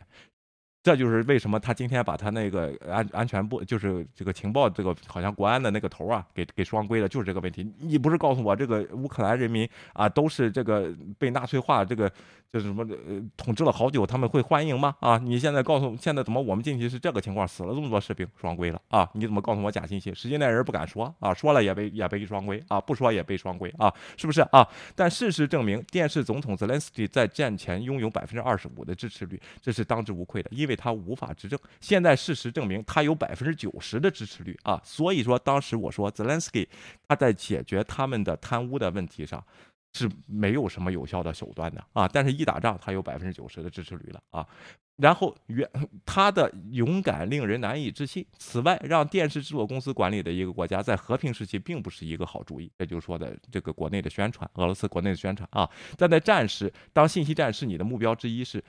[0.82, 7.70] 这就是为什么他今天把他那个安安全部，就是这个情报这个好像国安的那个头啊，给给双规了，就是这个问题。
[7.80, 12.10] 你不是告诉我这个乌克兰人民啊都是这个被纳粹化这个
[12.52, 14.96] 就是什么呃统治了好久，他们会欢迎吗？
[15.02, 19.08] 啊，你现在告诉现在怎么我们进去是这个情况，死了这么多士兵，双规了啊？
[19.14, 20.14] 你怎么告诉我假信息？
[20.14, 24.66] 实际那人不敢说啊，说了也被也被双规啊，不说也被双规啊，是不是啊？
[24.96, 30.80] 但事实证明，电视总统泽连斯基在战前拥有百分之二十五的支持率，这是当之无愧的，因为。
[30.80, 36.66] 他无法执政，现在事实证明他有百分之九十的支持率啊，所以说当时我说泽连斯基
[37.06, 39.46] 他在解决他们的贪污的问题上
[39.92, 44.48] 是没有什么有效的手段的啊，但是一打仗他有百分之九十的支持率了啊，
[44.96, 45.70] 然后原
[46.06, 48.26] 他的勇敢令人难以置信。
[48.38, 58.64] 此外，让电视制作公司管理的一个国家在和平时期并不是一个好主意，这就是说的这个国内的宣传，俄罗斯国内的宣传啊，但在战时，当信息战是你的目标之一是。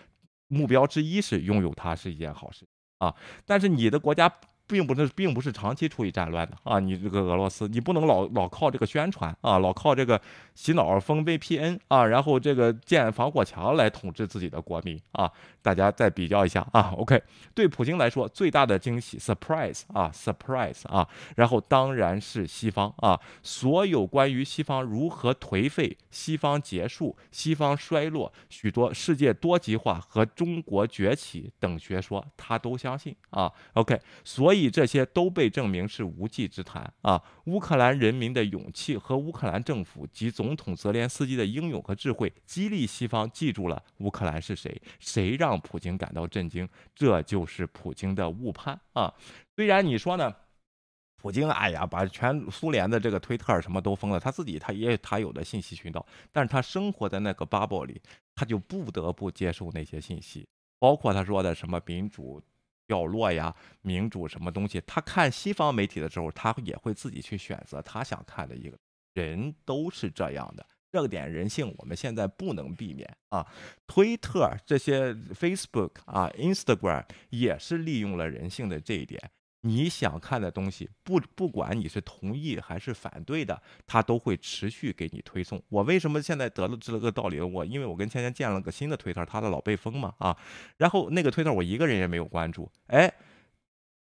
[0.51, 2.67] 目标之一是拥有它是一件好事
[2.99, 3.15] 啊，
[3.47, 4.31] 但是你的国家。
[4.71, 6.79] 并不是，并不是长期处于战乱的啊！
[6.79, 10.23] 你这个俄罗斯，你不能老老靠这个宣传啊，老靠这个
[10.61, 15.33] 洗脑封 VPN 啊，然后这个建防火墙来统治自己的国民啊！
[15.63, 17.23] 大家再比较一下啊，OK，
[17.55, 34.71] 对普京来说最大的惊喜 surprise 啊，surprise 啊，然后当然是西方啊，所有关于西方如何颓废、西方结束、西方衰落、许多世界多极化和中国崛起等学说，他都相信啊，OK，所以。
[34.71, 37.21] 这些都被证明是无稽之谈啊！
[37.47, 46.69] 乌克兰人民的勇气和乌克兰政府及总总统泽连斯基的英勇和智慧，激励西方记住了乌克兰是谁，谁让普京感到震惊？
[46.93, 49.15] 这就是普京的误判啊！
[49.55, 50.35] 虽然你说呢，
[51.19, 58.03] 普京哎呀，把全苏联的这个推特什么都封了，他自己他也他有的信息渠道，但是他生活在那个 bubble 里，
[58.35, 60.49] 他就不得不接受那些信息，
[60.81, 62.43] 包括他说的什么民主。
[62.89, 64.83] 掉落呀，民主什么东西？
[64.85, 68.77] 他看西方媒体的时候，他也会自己去选择他想看的一个。
[69.21, 73.47] 人都是这样的，这个点人性我们现在不能避免啊。
[73.87, 79.21] 推特这些 Facebook 啊，Instagram 也是利用了人性的这一点。
[79.63, 85.63] 你想看的东西，不不管你是同意还是反对的，他都会持续给你推送。
[85.69, 87.39] 我为什么现在得了这个道理？
[87.43, 90.35] 我因为我跟芊芊建了个新的推特，他的老被封嘛啊，
[90.79, 93.13] 然后那个推特我一个人也没有关注，哎，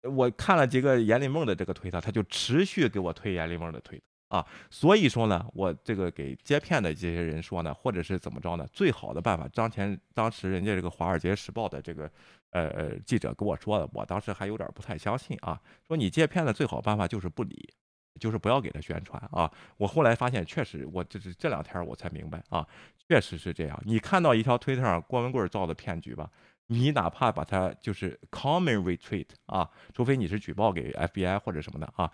[0.03, 4.01] 我看了几个严立梦的这个推特，他就持续给我推严立梦的推。
[4.29, 8.66] 啊，所以说呢，我这个给接片的这些人说呢，或者是怎么着呢？
[8.72, 12.11] 最好的办法，当前当时人家这个《华尔街时报》的这个
[12.51, 15.59] 呃呃记者跟我说的，我当时还有点不太相信啊。
[15.87, 17.72] 说你接片的最好办法就是不理，
[18.20, 19.51] 就是不要给他宣传啊。
[19.79, 22.66] 我后来发现，确实，我这是这两天我才明白啊，
[23.09, 23.83] 确实是这样。
[23.87, 26.31] 你看到一条推特上郭文贵造的骗局吧，
[26.66, 32.12] 你哪怕把它就是 common retweet 啊，除非你是举报给 FBI 或者什么的啊。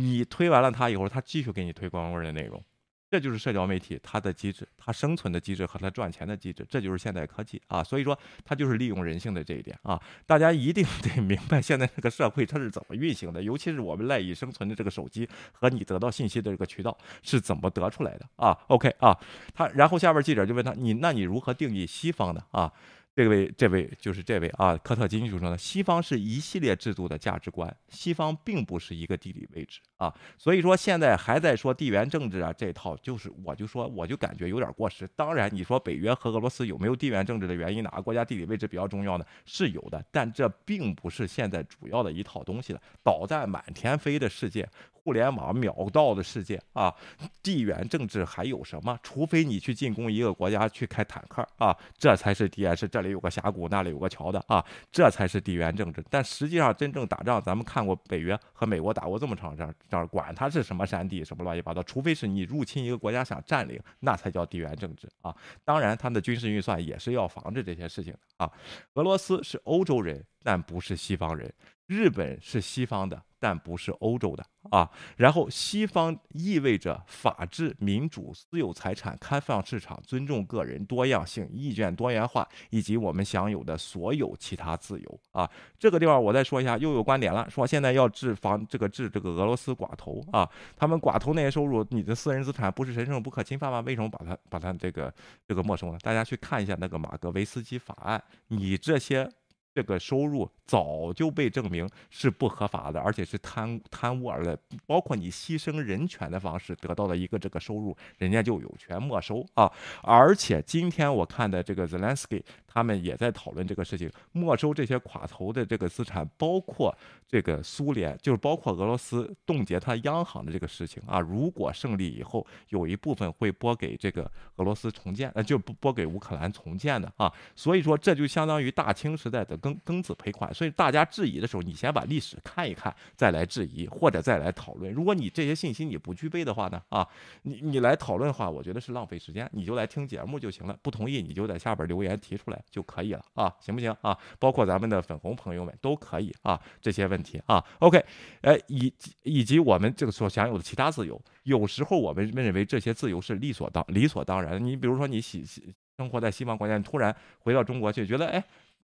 [0.00, 2.64] 你推完了他以后，他继续给你推光棍的内容，
[3.10, 7.82] 这就是社交媒体它的机制，它生存的机制和它赚钱的机制，这就是现代科技啊。
[7.82, 10.00] 所以说，它就是利用人性的这一点啊。
[10.26, 19.18] 大家一定得 明白现在这个社会它是怎么运行的，尤其是我们赖以生存的这个手机和你得到信息的这个渠道是怎么得出来的啊？OK 啊，
[19.52, 22.72] 他然后下边记者就问他，你那你如何定义西方的啊？
[23.20, 35.06] 这位，这位就是这位啊，科特金就说呢，西方是一系列制度的价值观，西方并不是一个地理位置啊，所以说现在还在说地缘政治啊这套，就是我就说我就感觉有点过时。
[35.14, 39.24] 当然，你说北约和俄罗斯有没有地缘政治的原因，哪个国家地理位置比较重要呢？
[39.44, 42.80] 是有的，但这并不是现在主要的一套东西了。
[43.02, 44.66] 导弹满天飞的世界。
[45.02, 46.94] 互联网秒到的世界啊，
[47.42, 48.98] 地缘政治还有什么？
[49.02, 56.04] 除非你去进攻一个国家去开坦克啊，这才是地缘是这里有个峡谷，那里有个桥的啊，这才是地缘政治。
[56.08, 65.34] 但实际上真正打仗，咱们看过北约和美国打过这么长时间，管它是什么山地什么乱七八糟，除非是你入侵一个国家想占领，那才叫地缘政治啊。
[65.64, 68.50] 当然，他的军事预算也是要防止这些事情的啊。
[68.94, 71.52] 俄罗斯是欧洲人，但不是西方人。
[71.86, 74.88] 日本是西方的，但不是欧洲的啊。
[75.16, 85.50] 然后西方意味着法治、民主、私有财产、开放市场、尊重个人多样性、意见多元化，以及我们享有的所有其他自由啊。
[85.80, 93.80] 这个地方我再说一下，又有观点了，说现在要治防这个治这个俄罗斯寡头啊，他们寡头那些收入，你的私人资产不是神圣不可侵犯吗？
[93.80, 95.12] 为什么把它把它这个
[95.48, 95.98] 这个没收呢？
[96.02, 99.28] 大家去看一下那个马格维斯基法案，你这些。
[99.74, 104.56] 这个收入早就被证明是不合法的，而且是贪贪污而来，
[104.86, 109.70] 包括你牺牲人权的方式得到的一个这个收入，人家就有权没收啊！
[110.02, 112.42] 而且今天我看的这个 Zelensky
[112.72, 116.96] 他们也在讨论这个事情，没收这些寡头的这个资产，包括
[117.28, 121.20] 这个苏联，就是包括俄罗斯冻结它央行的这个事情啊！
[121.20, 127.32] 如果胜利以后，有一部分会拨给这个俄罗斯重建，呃，就不拨给乌克兰重建的啊！
[127.54, 129.56] 所以说这就相当于大清时代的。
[129.60, 134.90] 庚庚子赔款，所以大家质疑的时候，你先把历史看一看，再来质疑或者再来讨论。
[134.90, 137.06] 如果你这些信息你不具备的话呢，啊，
[137.42, 140.78] 你你来讨论的话，我觉得是浪费时间，你就来听节目就行了。
[140.80, 144.16] 不同意你就在下边留言提出来就可以了啊，行不行啊？
[144.38, 148.04] 包括咱们的粉红朋友们都可以啊，这些问题啊，OK，
[148.42, 148.92] 哎，以
[149.22, 154.62] 以及我们这个所享有的其他自由，有时候我们认为这些自由是理所当理所当然。
[154.64, 158.44] 你比如说你喜喜生活在西方国家，你突然回到中国去，觉得哎。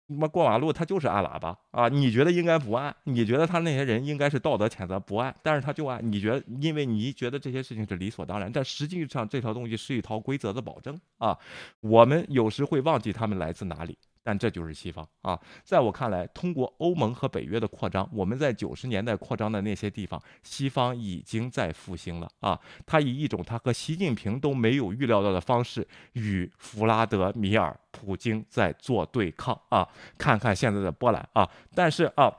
[0.08, 1.88] 他妈过马路，他就是按喇叭啊！
[1.88, 2.96] 你觉得应该不按？
[3.06, 5.34] 你觉得他那些人应该是道德谴责不按？
[5.42, 6.00] 但是他就按。
[6.12, 11.38] 你觉得，因为你觉得这些事情是理所当然，但实际上这条东西是一套规则的保证啊！
[11.80, 13.98] 我们有时会忘记他们来自哪里。
[14.24, 15.38] 但这就是西方啊！
[15.64, 22.60] 在我看来，通过欧盟和北约的扩张，我们在九十年代扩张的那些地方，西方已经在复兴了啊！
[22.86, 29.88] 他以一种他和习近平都没有预料到的方式，与弗拉德米尔·普京在做对抗啊！
[30.18, 31.50] 看看现在的波兰啊！
[31.76, 32.34] 但是啊。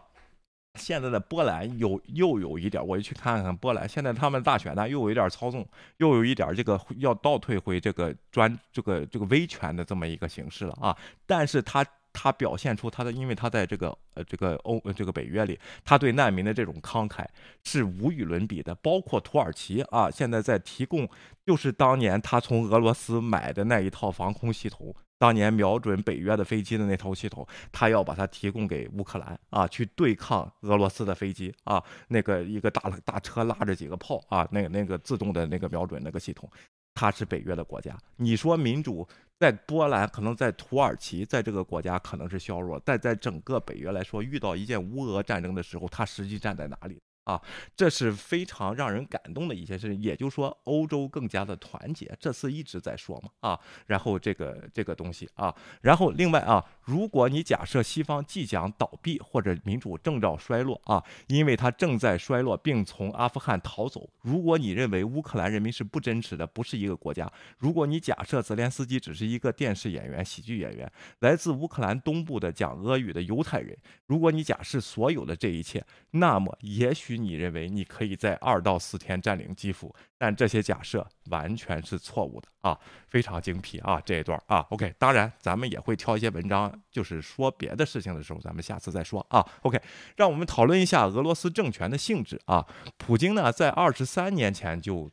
[0.78, 3.88] 现在的波兰有又有一点，我就去看看波兰。
[3.88, 5.66] 现在他们大选呢，又有一点操纵，
[5.98, 10.96] 又有一点这个要倒退回这个专这个这个威权的这么一个形式了啊。
[11.26, 17.24] 但是他他表现出他的，因为他在这个呃这个欧这个北约里，他对难民的这种慷慨
[17.62, 18.74] 是无与伦比的。
[18.74, 21.08] 包括土耳其啊，现在在提供，
[21.46, 24.94] 就是当年他从俄罗斯买的那一套防空系统。
[25.18, 36.50] 当年瞄准北约的飞机的那套系统，他要把它提供给乌克兰啊，去对抗俄罗斯的飞机啊，那个一个大大车拉着几个炮啊，那个那个自动的那个瞄准那个系统，
[36.94, 37.96] 它是北约的国家。
[38.16, 39.06] 你说民主
[39.38, 47.00] 在波兰，可能在土耳其，在这个国家可能是削弱，但在整个北约来说，遇到一件乌俄战争的时候，它实际站在哪里？
[47.24, 47.40] 啊，
[47.76, 50.00] 这是非常让人感动的一件事情。
[50.00, 53.60] 也就是说，欧洲更加的团结，这次一直在说嘛啊。
[53.86, 64.06] 然后这个这个东西啊，然后另外啊，如果你假设西方即将倒闭或者民主正照衰落啊，因为它正在衰落，并从阿富汗逃走。
[64.20, 73.74] 如果你认为乌克兰人民是不真实的，不是一个国家，如果你假设泽连斯基只是一个电视演员、喜剧演员，来自乌克兰东部的讲俄语的犹太人，
[74.06, 77.14] 如果你假设所有的这一切，那么也许。
[77.24, 89.80] 你认为你可以在二到四天占领基辅，但这些假设完全是错误的啊，非常精辟啊这一段啊，OK，当然咱们也会挑一些文章，就是说别的事情的时候，咱们下次再说啊，OK，
[90.16, 92.66] 让我们讨论一下俄罗斯政权的性质啊，
[92.96, 95.10] 普京呢在二十三年前就。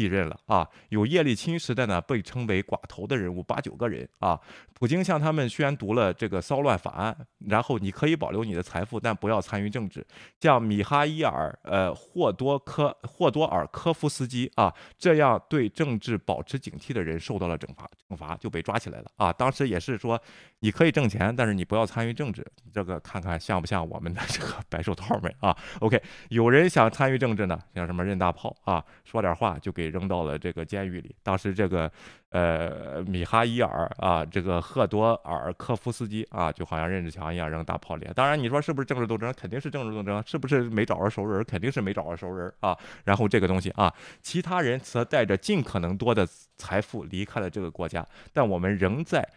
[0.00, 4.40] 继任了啊，有叶利钦时代呢被称为寡头的人物八九个人啊，
[4.72, 10.06] 普京向他们宣读了这个骚乱法案，然后你可以保留你的财富，但不要参与政治。
[10.40, 19.30] 像米哈伊尔呃霍多科霍多尔科夫斯基啊，这样对政治保持警惕的人受到了惩罚，惩罚就被抓起来了啊。
[19.30, 20.18] 当时也是说
[20.60, 22.42] 你可以挣钱，但是你不要参与政治。
[22.72, 29.89] 这个看看像不像我们的这个白手套们啊？OK，有人想参与政治呢，像什么任大炮啊，说点话就给。
[29.90, 31.14] 扔到了这个监狱里。
[31.22, 31.90] 当时这个，
[32.30, 38.08] 呃，米哈伊尔啊，这个赫多尔科夫斯基啊，就好像任志强一样扔大炮里。
[38.14, 39.32] 当然，你说是不是政治斗争？
[39.34, 40.22] 肯定是政治斗争。
[40.26, 41.44] 是不是没找着熟人？
[41.44, 42.76] 肯定是没找着熟人啊。
[43.04, 46.26] 然后这个东西啊，其他人则带着尽可能多的
[46.56, 48.06] 财富离开了这个国家。
[48.32, 49.28] 但我们仍在，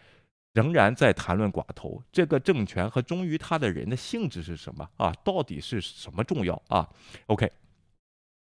[0.52, 5.12] 仍然在谈论寡头这个政权和忠于他的人的性质是什么啊？
[5.24, 6.88] 到底是什么重要啊
[7.26, 7.50] ？OK。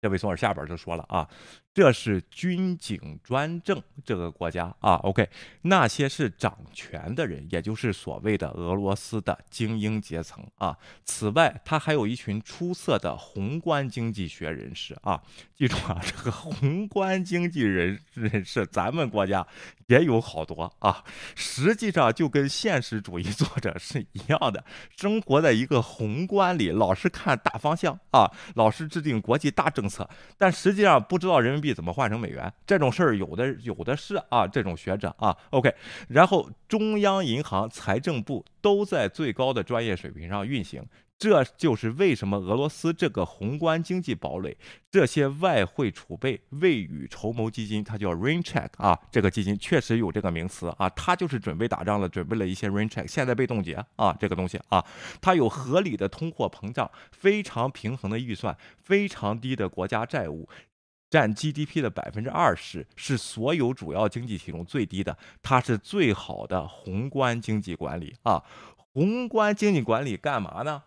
[0.02, 1.28] 这位松尔下边就说了啊，
[1.74, 5.28] 这是军警专政这个国家啊，OK，
[5.62, 10.76] 那些是掌权的人，也就是所谓的俄罗斯的精英阶层啊。
[11.04, 15.22] 此外，他还有一群出色的宏观经济学人士啊。
[15.56, 19.46] 记住啊，这个宏观经济人人士，咱们国家
[19.86, 21.04] 也有好多啊。
[21.36, 24.64] 实际上就跟现实主义作者是一样的，
[24.96, 29.88] 生活在一个宏观里，老是看大方向啊，老是制定国际大政。
[29.88, 30.08] 策，
[30.38, 35.74] 但实际上不知道人民币怎么换成美元，这种事儿有的有的是啊，这种学者啊，OK，
[36.08, 40.84] 然后中央银行、财政部都在最高的专业水平上运行。
[41.18, 44.56] 这就是为什么俄罗斯这个宏观经济堡垒，
[44.90, 54.84] 这些外汇储备未雨绸缪基金，它叫 rain check 啊，这个基金确实有这个名词啊，它就是准备打仗了，准备了一些 rain check，现在被冻结啊，这个东西啊，
[55.20, 60.48] 它有合理的通货膨胀，非常平衡的预算，非常低的国家债务，
[61.12, 68.42] 占 GDP 的百分之二十，是所有主要经济体中最低的，它是最好的宏观经济管理啊，
[68.94, 70.82] 宏观经济管理干嘛呢？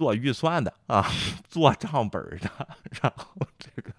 [0.00, 1.06] 做预算的啊，
[1.46, 2.50] 做账本的，
[3.02, 3.26] 然后
[3.58, 3.92] 这个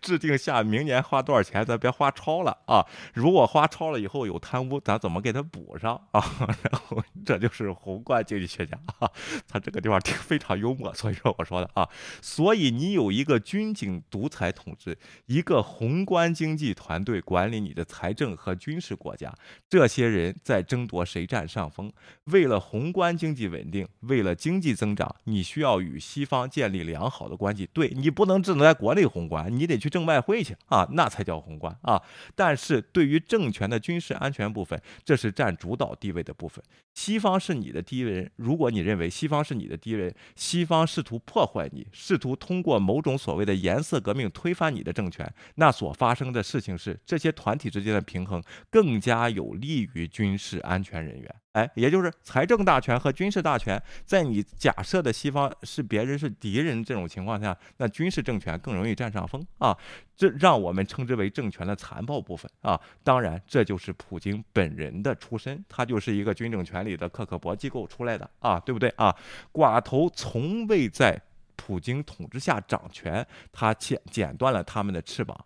[0.00, 2.82] 制定下明年花多少钱，咱别花超了啊。
[3.12, 6.24] 如果花超了以后有贪污，咱怎么给他补上啊？
[6.64, 9.10] 然后这就是宏观经济学家啊，
[9.46, 11.86] 他这个地方挺非常幽默，所以说我说的啊。
[12.22, 19.30] 所以你有一个军警独裁统治，一个宏观经济团队管理你的财政和军事国家，
[19.68, 21.92] 这些人在争夺谁占上风。
[22.24, 25.14] 为了宏观经济稳定，为了经济增长。
[25.26, 32.00] 你需要与西方建立良好的关系，对你不能只能在国内宏观，你得去挣外汇去啊，那才叫宏观啊。
[32.34, 36.64] 但是对于政权的军事安全部分，这是占主导地位的部分。
[36.94, 51.34] 西方是你的敌人，如果你认为西方是你的敌人，西方试图破坏你，试图通过某种所谓的颜色革命推翻你的政权，那所发生的事情是，这些团体之间的平衡更加有利于军事安全人员。
[51.56, 59.74] 哎，也就是财政大权和军事大权，在你假设的西方是别人是敌人这种情况下，那军事政权更容易占上风啊。
[60.14, 62.78] 这让我们称之为政权的残暴部分啊。
[63.02, 69.16] 当然，这就是普京本人的出身，他就是一个军政权里的克克勃机构出来的啊，对不对啊？
[69.50, 71.18] 寡头从未在
[71.56, 75.42] 普京统治下掌权，他剪剪断了他们的翅膀。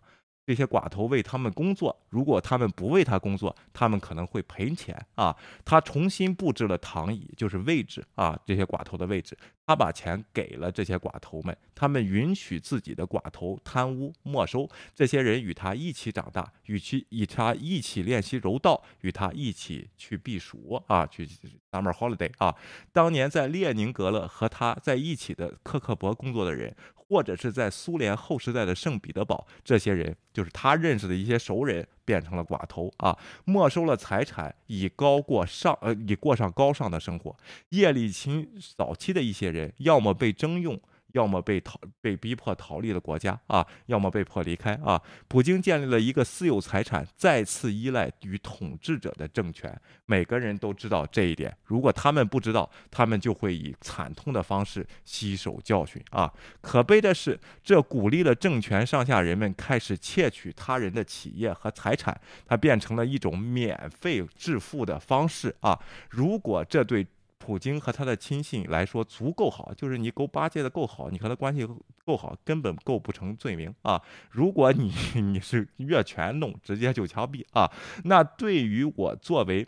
[0.51, 5.33] 这些寡头为他们工作，如果他们不为他工作，他们可能会赔钱啊。
[5.63, 9.37] 他重新布置了躺椅，就是位置啊，这些寡头的位置。
[9.65, 14.69] 他把钱给了这些寡头们，他们允许自己的寡头贪污没收。
[14.93, 21.25] 这些人与他一起长大，与其与他一起练习柔道，与他一起去避暑啊，去
[21.71, 22.53] summer holiday 啊。
[22.91, 26.75] 当年在列宁格勒和他在一起的克克勃工作的人。
[27.11, 37.35] 或者是在苏联后时代的圣彼得堡，这些人就是他认识的一些熟人，变成了寡头啊，没收了财产，以高过上呃，以过上高尚的生活。
[37.71, 38.47] 叶利钦
[38.77, 40.79] 早期的一些人，要么被征用，
[41.13, 45.01] 要么被逃被逼迫逃离了国家啊，要么被迫离开啊。
[45.27, 51.55] 普京建立了一个私有财产再次依赖于统治者的政权，每个人都知道这一点。
[51.63, 56.31] 如果他们不知道，他们就会以惨痛的方式吸收教训啊。
[56.61, 65.79] 可悲的是，这鼓励了政权上下人们开始窃取他人的企业和财产，它变成了一种免费致富的方式啊。
[66.09, 67.05] 如果这对
[67.43, 71.67] 普京和他的亲信来说足够好，就是你够巴结的够好，你和他关系
[72.05, 73.99] 够好，根本构不成罪名啊！
[74.29, 77.69] 如果你你是越权弄，直接就枪毙啊！
[78.03, 79.67] 那对于我作为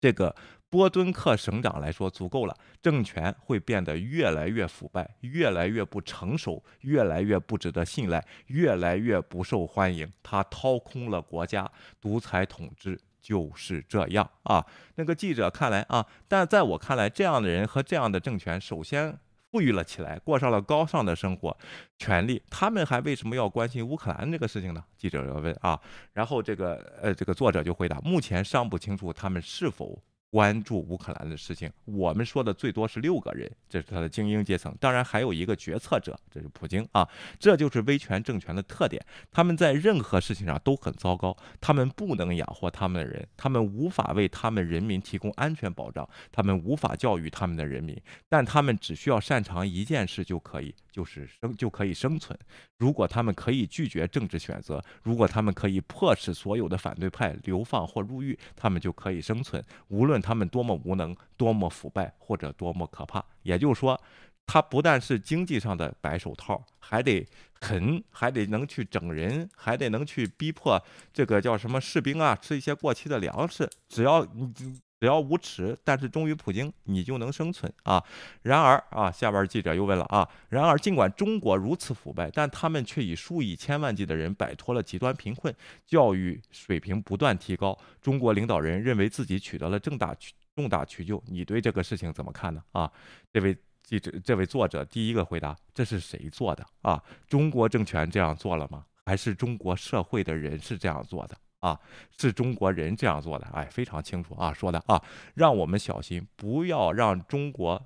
[0.00, 0.34] 这个
[0.68, 2.56] 波敦克省长来说足够了。
[2.82, 10.12] 政权会变得越来越腐败，越来越不成熟，越来越不值得信赖，越来越不受欢迎。
[10.20, 11.70] 他掏空了国家，
[12.00, 12.98] 独裁统治。
[13.22, 14.66] 就是这样啊，
[14.96, 19.16] 那个记者看来啊，但在我看来，这样的人和这样的政权，首先
[19.50, 21.56] 富裕了起来，过上了高尚的生活，
[21.96, 24.84] 权利，他们还为什么要关心乌克兰这个事情呢？
[24.96, 25.80] 记者要问啊，
[26.12, 30.02] 然后这个呃，这个作者就回答，目前尚不清楚他们是否。
[30.32, 34.74] 关注乌克兰的事情，我们说的最多是六个人，这是他的精英阶层。
[34.80, 37.06] 当然还有一个决策者，这是普京啊。
[37.38, 41.36] 这就是威权政权的特点，他们在任何事情上都很糟糕。
[41.60, 47.94] 他们不能养活他们的人，他们无法为他们人民提供安全保障，他们无法教育他们的人民，
[48.30, 52.38] 但他们只需要擅长一件事就可以，就是生就可以生存。
[52.78, 60.21] 如果他们可以拒绝政治选择，如果他们可以迫使所有的反对派流放或入狱，他们就可以生存，无论。
[60.22, 63.22] 他们多么无能，多么腐败，或者多么可怕。
[63.42, 64.00] 也就是说，
[64.46, 67.26] 他不但是经济上的白手套，还得
[67.60, 73.68] 狠，还得能去整人，还得能去逼迫这个叫什么士兵啊，吃一些过期的粮食。
[73.88, 74.80] 只要你。
[75.02, 78.00] 只要无耻，但是忠于普京，你就能生存啊！
[78.42, 85.52] 然而啊，下边记者又问了啊，然而尽管中国如此腐败，但他们却以数以千万计的人摆脱了极端贫困，
[85.84, 87.76] 教育水平不断提高。
[88.00, 90.14] 中国领导人认为自己取得了重大
[90.54, 92.62] 重大取救，你对这个事情怎么看呢？
[92.70, 92.88] 啊，
[93.32, 97.02] 这位记者，这位作者第一个回答：这是谁做的啊？
[97.26, 98.84] 中国政权这样做了吗？
[99.06, 101.36] 还是中国社会的人是这样做的？
[101.62, 101.80] 啊，
[102.16, 105.02] 是中国人这样做的，哎，非常清楚啊，说的啊，
[105.34, 107.82] 让我们小心，不要让中国。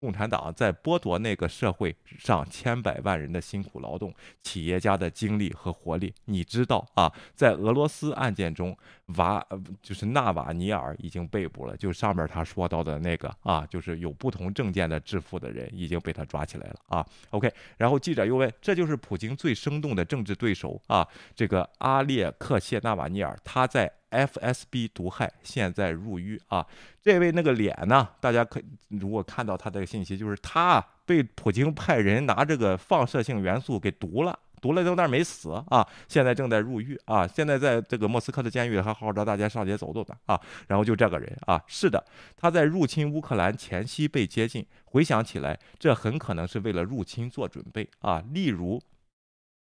[0.00, 6.14] 共产党在剥夺那个社会上千百万人的辛苦劳动、企业家的精力和活力。
[6.26, 8.76] 你知道啊，在俄罗斯案件中，
[9.16, 9.44] 瓦
[9.82, 11.76] 就是纳瓦尼尔已经被捕了。
[11.76, 17.06] 就上面他说到的那个啊，就是有不同政见的致富的人已经被他抓起来了啊。
[17.30, 21.06] OK，然后记者又问：这就是普京最生动的政治对手啊？
[21.34, 23.97] 这个阿列克谢纳瓦尼尔，他在。
[24.10, 26.66] FSB 毒害，现在入狱啊！
[27.02, 28.08] 这位那个脸呢？
[28.20, 37.26] 大家可如果看到他的信息，就是他被普京派人拿这个放射性元素给毒了，毒了之后但是没死啊，现在正在入狱啊！
[37.26, 40.40] 现在在这个莫斯科的监狱还号召大家上街走走的啊！
[40.66, 42.04] 然后就这个人啊，是的，
[42.36, 48.80] 他在入侵乌克兰前夕被接近，回想起来，这很可能是为了入侵做准备啊，例如。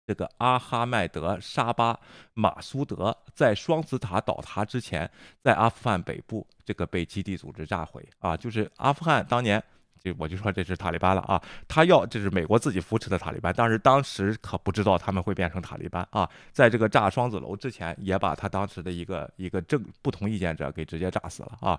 [0.07, 1.99] 这个阿哈迈德沙巴
[2.33, 5.09] 马苏德在双子塔倒塌之前，
[5.43, 9.61] 在阿富汗北部这个被基地组织炸毁啊，就是阿富汗当年
[9.99, 21.77] 就我就说这是塔利班了啊，他要这是美国自己扶持的塔利班，但是当时可不知道他们会变成塔利班啊，在这个炸双子楼之前，也把他当时的一个一个正不同意见者给直接炸死了啊，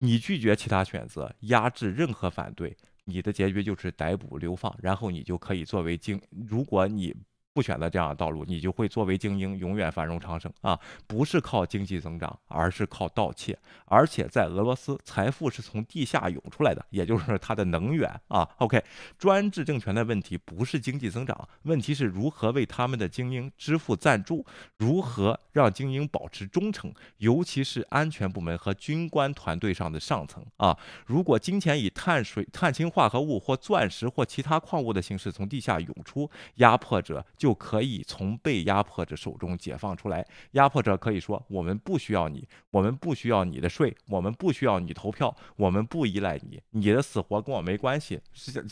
[0.00, 7.16] 你拒绝其他选择，压制任何反对，你的结局就是逮捕流放，然后你就可以作为经，如果你。
[7.54, 10.78] 不选择这样的道路，你就会作为精英永远繁荣昌盛啊！
[11.06, 13.56] 不是靠经济增长，而是靠盗窃。
[13.84, 18.48] 而且在俄罗斯，财富是从地下涌出来的，也就是它的能源啊。
[18.58, 18.82] OK，
[19.16, 24.44] 专制政权的问题不是经济增长，问题是如何为他们的精英支付赞助，
[24.78, 30.76] 如何让精英保持忠诚，尤其是安全部门和军官团队上的上层啊。
[31.06, 37.24] 如果金钱以碳水、碳氢化合物或钻石或其他矿物的形式从地下涌出，压迫者。
[37.44, 40.26] 就可以从被压迫者手中解放出来。
[40.52, 48.18] 压迫者可以说：“我们不需要你，我们不需要你的税，我们不需要你投票，我们不依赖你，你的死活跟我没关系。
[48.32, 48.64] 是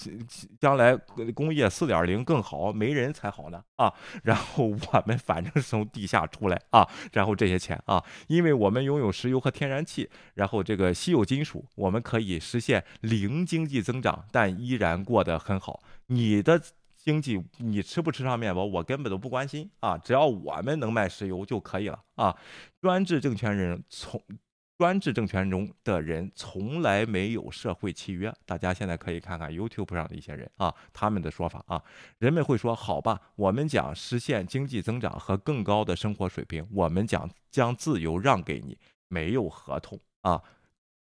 [0.59, 0.97] 将来
[1.35, 3.93] 工业四点零更好，没人才好呢啊！
[4.23, 15.83] 然后我们反正是从地下出来啊，然后这些钱啊，因为我们拥有石油和天然气，然后这个稀有金属，我们可以实现零经济增长，但依然过得很好。
[16.07, 16.59] 你的。
[17.03, 19.99] 经济，你吃不吃上面包，我根本都不关心啊！
[19.99, 22.37] 只要我们能卖石油就可以了啊！
[22.81, 24.23] 专制政权人从
[24.79, 28.33] 专制政权中的人从来没有社会契约。
[28.47, 31.83] 大家现在可以看看 YouTube 上的一些人啊，他们的说法啊，
[32.19, 38.79] 人们会说：好吧，我们讲实现经济增长和更高的生活水平，我们讲将自由让给你，
[39.09, 40.41] 没有合同啊。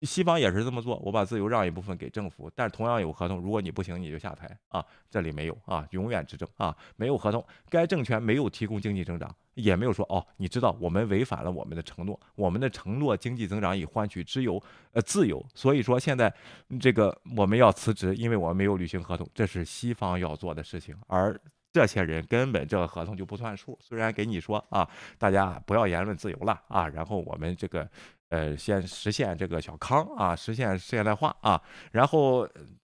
[0.02, 4.84] 西方也是这么做，我把自由让一部分给政府，但是同样有合同，如果你不行，你就下台啊。
[5.08, 7.44] 这里没有啊，永远执政啊，没有合同。
[7.68, 14.60] 该政权没有提供经济增长，也没有说哦，你知道我们违反了我们的承诺，我们的承诺经济增长以换取自由，
[14.92, 15.44] 呃，自由。
[15.54, 16.32] 所以说现在
[16.80, 21.38] 这个我们要辞职，因为我们没有履行合同，这是西方要做的事情，而
[21.72, 23.78] 这些人根本这个合同就不算数。
[23.80, 24.88] 虽然给你说啊，
[25.18, 27.88] 大家不要言论自由了啊，然后我们这个。
[28.32, 31.60] 呃，先实现这个小康啊，实现现代化啊，
[31.90, 32.48] 然后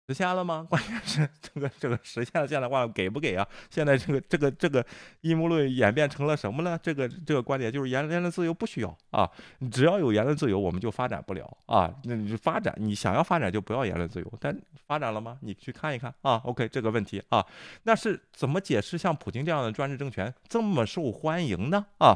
[0.08, 0.64] 实现了吗？
[0.70, 3.48] 关键是这个这个实现了现代化给不给啊？
[3.72, 4.86] 现在这个这个这个
[5.22, 6.78] 阴谋论演变成了什么呢？
[6.84, 9.28] 这个这个观点就是言言论自由不需要啊，
[9.72, 11.92] 只要有言论自由，我们就发展不了啊。
[12.04, 15.40] 那你发展，你想要发展就不要言论自由，但发展了吗？
[15.42, 16.40] 你去看一看啊。
[16.46, 17.44] OK，这个问题啊，
[17.82, 21.84] 那是怎么解释像普京这样的专制政权这么受欢迎呢？
[21.98, 22.16] 啊？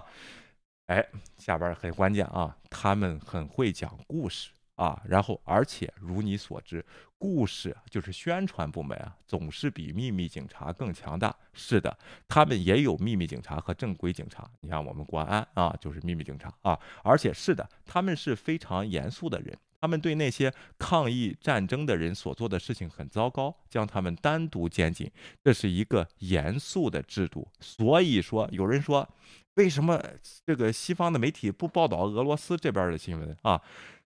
[0.88, 1.04] 哎，
[1.38, 6.86] 下边很关键啊，他们很会讲故事啊，然后而且如你所知，
[7.18, 11.36] 故事就是宣传部门啊，总是比秘密警察更强大。
[11.54, 14.48] 是的，他们也有秘密警察和正规警察。
[14.62, 25.12] 你看我们国安啊，就是秘密警察啊，而且是的，他们是非常严肃的人，他们对那些抗议战争的人所做的事情很糟糕，将他们单独监禁，
[25.44, 27.48] 这是一个严肃的制度。
[27.60, 29.10] 所以说，有人说。
[29.56, 30.02] 为什么
[30.46, 33.62] 这个西方的媒体不报道俄罗斯这边的新闻啊？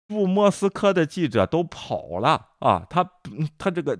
[0.07, 2.85] 驻莫斯科的记者都跑了啊！
[2.89, 3.09] 他
[3.57, 3.97] 他这个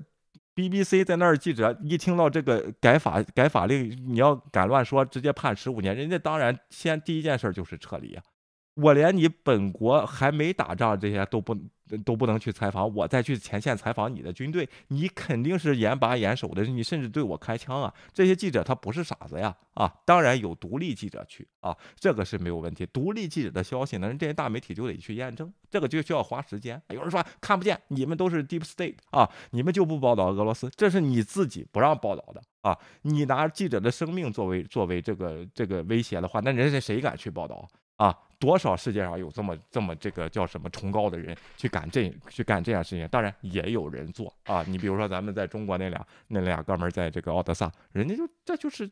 [0.56, 5.96] BBC 在那儿记者一听到这个改法改法令，你要敢乱说，直接判十五年。
[5.96, 8.24] 人家当然先第一件事就是撤离啊！
[8.78, 11.58] 我连你本国还没打仗这些都不。
[12.04, 17.94] 都不能去采访，我再去前线采访你的军队，你肯定是严把严守的，你甚至对我开枪啊！
[18.12, 22.86] 这些记者他不是傻子呀，啊，当然有独立记者去啊，这个是没有问题。
[22.88, 26.82] 独立记者的消息呢，这些大媒体就得去验证，这个就需要花时间。
[26.90, 32.78] 有人说看不见，你们都是 deep state 啊，你们就不报道俄罗斯，这是你自己不让报道的啊！
[33.04, 37.66] 你拿记者的生命作为作为这个这个威胁的话，那人家谁敢去报道
[37.96, 38.14] 啊？
[38.40, 43.08] 多少世界上有这么这么这个叫什么崇高的人去干这去干这样事情？
[43.08, 44.64] 当然也有人做啊。
[44.68, 48.90] 你比如说咱们在中国那俩那俩哥们儿在这个奥德萨，人家就这就是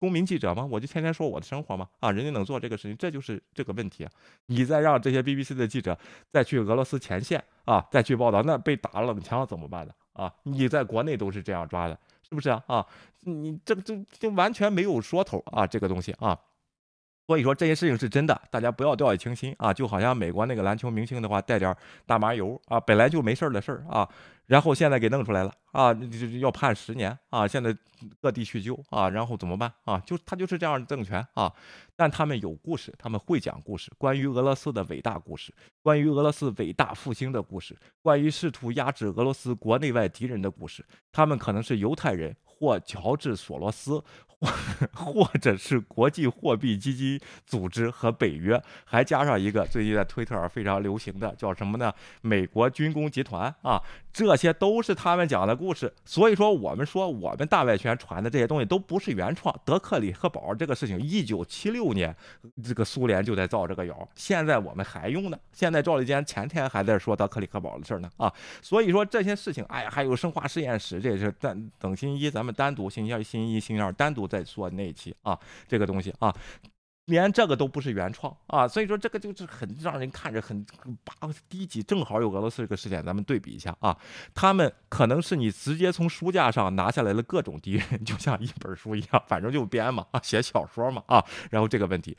[0.00, 0.66] 公民记者吗？
[0.70, 1.88] 我就天天说我的生活吗？
[2.00, 4.06] 啊，人家能做这个事情，这就是这个问题。
[4.46, 5.96] 你再让这些 BBC 的记者
[6.30, 9.92] 再去俄罗斯前线啊，再去报道，那被打冷枪怎么办呢？
[10.14, 11.98] 啊，你在国内都是这样抓的，
[12.28, 12.62] 是不是啊？
[12.66, 12.86] 啊，
[13.20, 16.38] 你这这就完全没有说头啊，这个东西啊。
[17.26, 19.72] 所以说这些事情是真的，大家不要掉以轻心啊！
[19.72, 24.06] 就好像美国那个篮球明星的话，带点大麻油啊，本来就没事儿的事儿啊，
[24.46, 25.90] 然后现在给弄出来了啊，
[26.38, 27.48] 要判十年啊！
[27.48, 27.74] 现在
[28.20, 29.98] 各地去救啊，然后怎么办啊？
[30.00, 31.50] 就他就是这样的政权啊，
[31.96, 40.84] 但他们有故事，他们会讲故事，关于俄罗斯的伟大故事，关于俄罗斯伟大复兴的故事，关于试图压制俄罗斯国内外敌人的故事。
[41.10, 42.36] 他们可能是犹太人。
[42.56, 44.02] 或乔治·索罗斯，
[44.92, 51.92] 或者是国际货币基金组织和北约，还加上一个最近在推特上非常流行的叫什么呢？
[52.22, 53.82] 美国军工集团啊，
[54.14, 55.92] 这些都是他们讲的故事。
[56.04, 59.52] 所以说，我们说我们大外宣传的这些东西都不是原创。
[59.64, 62.14] 德克里克堡这个事情，一九七六年
[62.62, 65.36] 这个苏联就在造这个谣，现在我们还用呢。
[65.52, 68.32] 现在赵立坚前天还在说德克里克堡的事呢啊。
[68.62, 72.44] 所以说这些事情，哎，还有生化实验室，这是等等星期一咱。
[72.44, 76.30] 们单独星期二、星期一、星期二单独再说那一期啊，这个东西啊，
[77.06, 80.64] 连这个都不是原创啊，所以说这个就是很让人看着很
[81.04, 81.14] 八
[81.48, 81.82] 低级。
[81.82, 83.96] 正好有俄罗斯这个事件，咱们对比一下啊，
[84.34, 92.16] 他们可能是你直接从书架上拿下来了各种敌人，就像一本书一样，反正就编嘛啊，写小说嘛啊，然后这个问题。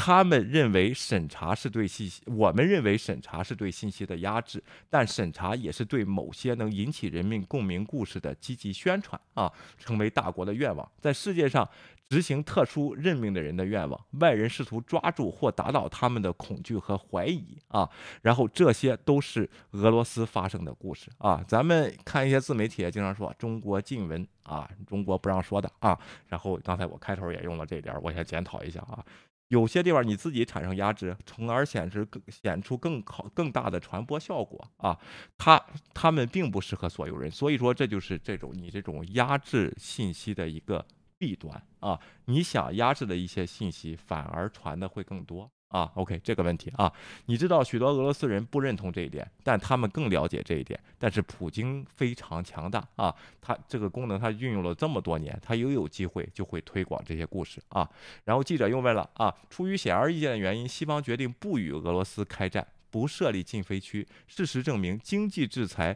[0.00, 11.68] 他们认为审查是对信息，我们认为审查是对信息的压制，但审查也是对某些能引起人民共鸣故事的积极宣传啊，成为大国的愿望，在世界上
[12.08, 17.88] 执行特殊任命的人的愿望，外人试图抓住或打倒他们的恐惧和怀疑啊，
[18.22, 25.98] 然后这些都是俄罗斯发生的故事啊，咱们看一些自媒体也经常说中国禁文啊，中国不让说的啊，
[26.28, 29.04] 然后刚才我开头也用了这点，我先检讨一下啊。
[29.48, 34.98] 有些地方你自己产生压制，从而显示更显出更好更大的传播效果啊，
[35.38, 35.58] 他
[35.94, 40.84] 他们并不适合所有人，所以说这就是这种你这种压制信息的一个
[41.18, 45.50] 弊端啊，你想压制的一些信息反而传的会更多。
[45.68, 46.90] 啊，OK，这个问题啊，
[47.26, 50.80] 你知道许多俄罗斯人不认同这一点，但他们更了解这一点。
[50.98, 57.86] 但是普京非常强大啊，他这个功能他运用了这么多年，他又有机会就会推广这些故事啊。
[58.24, 64.08] 然后记者又问了啊，出于显而易见的原因，西方决定不与俄罗斯开战，不设立禁飞区。
[64.26, 65.94] 事实证明，经济制裁。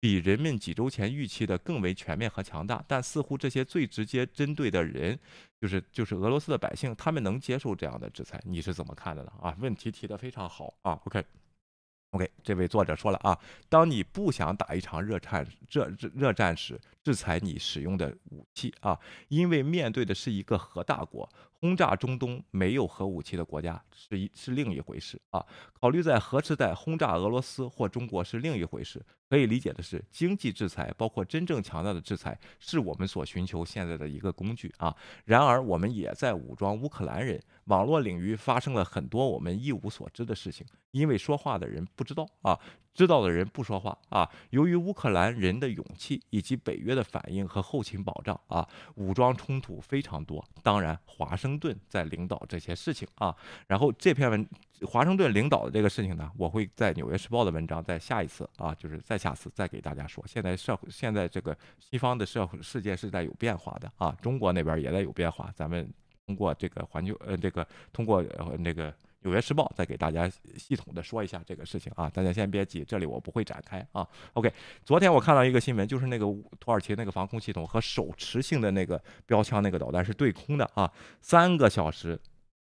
[0.00, 5.18] 比人们几周前预期的更为全面和强大，但似乎这些最直接针对的人，
[5.60, 8.40] 就是就是俄罗斯的百姓，他们能接受这样的制裁？
[8.46, 9.32] 你是怎么看的呢？
[9.42, 10.98] 啊，问题提得非常好啊。
[11.04, 13.38] OK，OK，这位作者说了啊，
[13.68, 18.98] 当你不想打一场热战热热热战时，制裁你使用的武器啊，
[19.28, 21.28] 因为面对的是一个核大国。
[21.60, 25.44] 轰炸中东没有核武器的国家是一是另一回事啊。
[25.72, 29.04] 考虑在核时代轰炸俄罗斯或中国是另一回事。
[29.28, 34.92] 可以理解的是，经济制裁，包括真正强大的制裁，是我们所寻求现在的一个工具啊。
[35.24, 37.40] 然而，我们也在武装乌克兰人。
[37.66, 42.58] 网络领域发生了很多我们一无所知的事情，因为说话的人不知道啊，
[42.94, 44.28] 知道的人不说话啊。
[44.50, 50.44] 由于乌克兰人的勇气以及北约的反应和后勤保障啊，武装冲突非常多。
[50.62, 53.34] 当然，华盛顿在领导这些事情啊。
[53.66, 54.48] 然后这篇文，
[54.82, 60.24] 华盛顿领导的这个事情呢，我会在《纽约时报》的文章在下一次啊，就是再下次再给大家说。
[60.26, 65.92] 现在社会现在这个西方的社会世界是在有变化的啊，中国那边也在有变化，咱们。
[66.26, 74.06] 通过这个环球呃，这个通过呃那个《纽约时报》再给大家系统的说一下这个事情啊，大家先别急，这里我不会展开啊。
[74.32, 74.52] OK，
[74.84, 76.24] 昨天我看到一个新闻，就是那个
[76.58, 80.90] 土耳其那个防空系统和手持性的那个标枪那个导弹是对空的啊，
[81.20, 82.18] 三个小时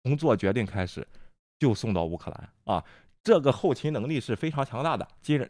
[0.03, 1.07] 从做决定开始
[1.59, 2.83] 就送到乌克兰啊，
[3.23, 5.07] 这个后勤能力是非常强大的。
[5.21, 5.49] 接着。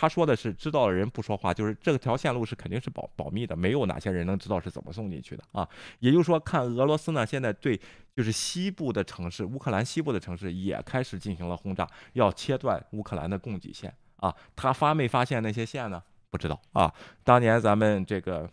[0.00, 5.68] 他说的是知道的人不说话，就是这条线路是肯定是保保密的，没有哪些人能知道是怎么送进去的啊。
[5.98, 7.78] 也就是说，看俄罗斯呢，现在对
[8.16, 14.34] 就是西部的城市，乌克兰西部的城市也开始进行了轰炸，要切断乌克兰的供给线啊。
[14.56, 16.02] 他发没发现那些线呢？
[16.30, 16.90] 不知道啊。
[17.22, 18.48] 当年咱们这个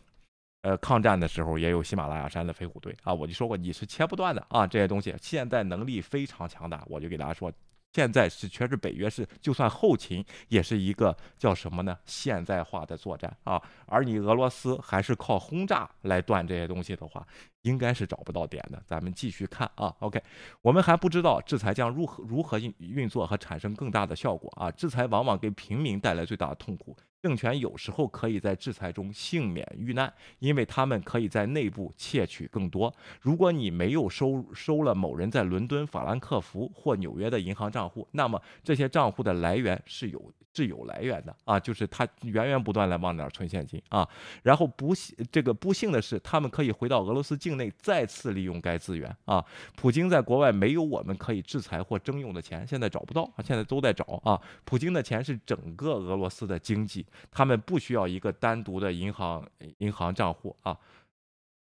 [0.64, 7.50] 呃抗战的时候，也有喜马拉雅山的飞虎队啊，我就说过你是切不断的啊，这些东西现在能力非常强大，我就给大家说。
[7.94, 11.98] 现在是全是北约是，就算后勤也是一个叫什么呢？
[12.06, 17.26] 现代化的作战啊，而你俄罗斯还是靠轰炸来断这些东西的话，
[17.64, 18.80] 应该是找不到点的。
[18.86, 20.22] 咱们继续看啊，OK，
[20.62, 24.70] 我们还不知道制裁将如何如何运运作和产生更大的效果啊。
[24.70, 26.96] 制裁往往给平民带来最大的痛苦。
[27.22, 32.94] 政权有时候可以在制裁中幸免遇难，因为他们可以在内部窃取更多。
[33.22, 40.32] 如果你没有收收了某人在伦敦、法兰克福或纽约的银行账户，那么这些账户的来源是有。
[40.54, 44.10] 是有来源的啊，就是他源源不断来往哪儿存现金啊，
[44.42, 49.46] 然后不幸这个不幸的是，他们可以回到俄罗斯境内再次利用该资源啊。
[49.76, 54.42] 普京在国外没有我们可以制裁或征用的钱，现在找不到啊，现在都在找啊。
[54.66, 59.48] 普京的钱是整个俄罗斯的经济，他们不需要一个单独的银行
[59.80, 60.78] 银行账户啊。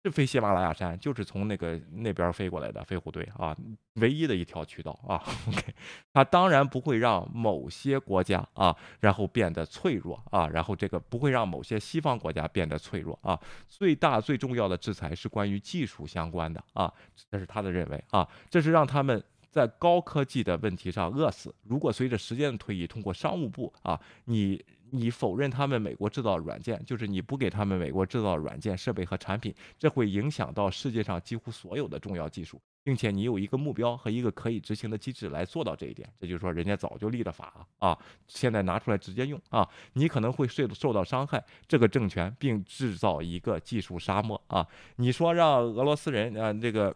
[0.04, 3.56] 是飞喜马拉雅山，就是从那个那边飞过来的飞虎队啊，
[3.94, 5.20] 唯一的一条渠道啊。
[5.48, 5.74] OK，
[6.12, 13.36] 他当然不会让某些国家啊，然后变得脆弱啊，然后这个不会让某些西方国家变得脆弱啊。
[13.66, 16.92] 最大最重要的制裁是关于技术相关的啊，
[17.28, 19.20] 这是他的认为啊，这是让他们
[19.50, 21.52] 在高科技的问题上饿死。
[21.64, 24.64] 如果随着时间的推移，通过商务部啊，你。
[24.90, 36.08] 你否认他们美国制造软件，就是你不给他们美国制造软件设备和产品，这会影响到世界上几乎所有的重要技术，并且你有一个目标和一个可以执行的机制来做到这一点。
[36.20, 44.66] 这就是说，人家早就立了法啊，现在拿出来直接用啊，你可能会受受到伤害，这个政权并制造一个技术沙漠啊。
[44.96, 46.94] 你说让俄罗斯人啊，这个。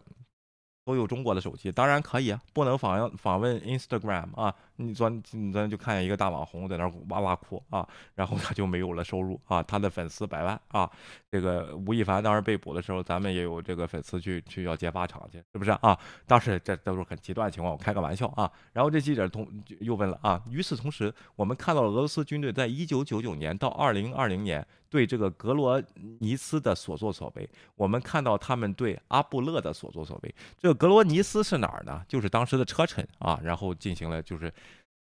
[0.83, 4.53] 都有中国的手机，当然可以啊，不能访访问 Instagram 啊。
[4.81, 10.89] 你昨你昨天就看见一个大网红在那哇哇哭啊，然后他就没有了收入啊，他的粉丝百万啊。
[11.29, 15.97] 这个吴亦凡当时被捕的时候，咱们也有这个粉丝去去要揭发场去，是不是啊？
[16.25, 18.51] 当时这都是很极端的情况，我开个玩笑啊。
[18.73, 19.47] 然后这记者同
[19.79, 25.81] 又问了啊，与此同时，我们看到了俄罗斯军队在一九九九年到二零二零年对这个格罗
[26.19, 30.35] 尼斯的所作所为，我们看到他们对阿布勒的所作所为。
[30.57, 32.03] 这个格罗尼斯是哪儿呢？
[32.09, 34.51] 就是当时的车臣啊，然后进行了就是。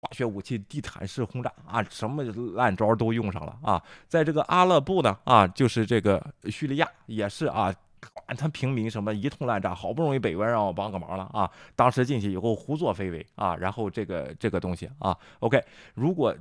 [0.02, 2.24] 化学武器、地毯式轰炸啊，什么
[2.56, 3.82] 烂招都用上了啊！
[4.08, 7.74] 在这个阿勒布呢啊，就是这个叙利亚也是啊，
[8.14, 15.62] 管他平民什么一通乱炸，好不容易北约让我帮个忙了啊，当时进去以后胡作非为啊，然后这个这个东西啊，OK，
[15.96, 16.34] 如果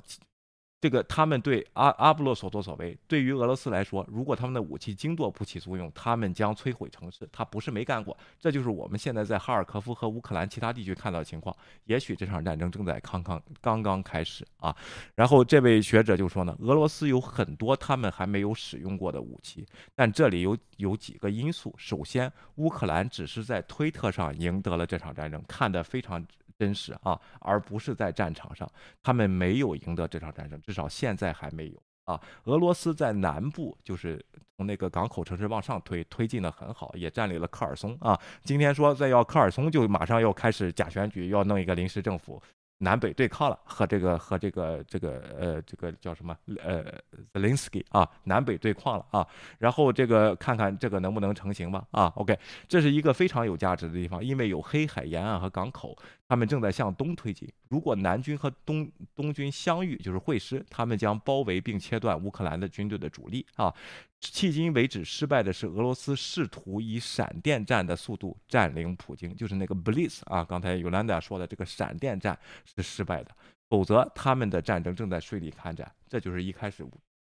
[0.81, 7.29] 这个他们对阿阿布洛所作所为，对于俄罗斯来说，如果他们的武器精度不起作用，他们将摧毁城市。
[7.33, 11.57] 他不是没干过，这就是我们现在在哈尔科夫和乌克兰其他地区看到的情况。
[11.87, 14.75] 也许这场战争正在刚刚刚刚开始啊。
[15.17, 19.67] 然后这位学者就说呢，俄罗斯有很多他们还没有使用过的武器，
[19.97, 21.75] 但这里有有几个因素。
[21.77, 26.25] 首先，乌克兰只是在推特上赢得了这场战争，看得非常。
[26.59, 28.69] 真实啊，而不是在战场上，
[29.03, 32.21] 他们没有赢得这场战争，至少现在还没有啊。
[32.45, 34.23] 俄罗斯在南部，就是
[34.57, 38.19] 从那个港口城市往上推，推进的很好，也占领了科尔松啊。
[38.43, 42.43] 今天说再要科尔松，就马上要开始假选举，要弄一个临时政府。
[42.81, 46.85] 南北对抗了，和这个和这个这个呃这个叫什么呃
[47.33, 49.27] Zelensky 啊，南北对抗了啊，
[49.59, 52.39] 然后这个看看这个能不能成型吧啊，OK，
[52.69, 55.99] 这是一个非常有价值的地方，因为有黑海沿岸和港口，
[56.29, 57.51] 他们正在向东推进。
[57.71, 63.75] 如果南军和东东军相遇，就是会师，他们将包围并切断乌克兰的军队的主力啊。
[64.21, 70.45] 迄今为止，失败的是俄罗斯试图以闪电战的速度占领普京，就是那个 Blitz 啊。
[70.45, 73.35] 刚才尤兰达说的这个闪电战是失败的，
[73.71, 75.91] 否则他们的战争正在顺利开展。
[76.09, 76.85] 这就是一开始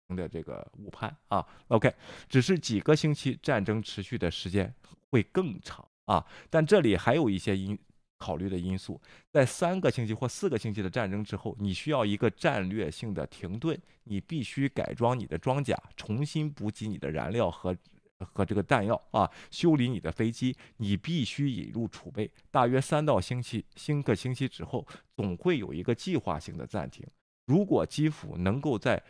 [0.09, 1.45] 的这个误判啊。
[1.69, 1.93] OK，
[2.27, 4.73] 只是几个星期战争持续的时间
[5.11, 6.25] 会更长啊。
[6.49, 7.79] 但这里还有一些因。
[8.19, 9.01] 考虑的因素，
[9.31, 17.75] 在三个星期或四个星期的战争之后，你需要一个战略性的停顿，你必须改装你的装甲，重新补给你的燃料和
[18.19, 22.29] 和这个弹药啊，修理你的飞机，你必须引入储备。
[22.51, 27.07] 大约三到星期，星个星期之后，总会有一个计划性的暂停。
[27.45, 29.01] 如果基辅能够在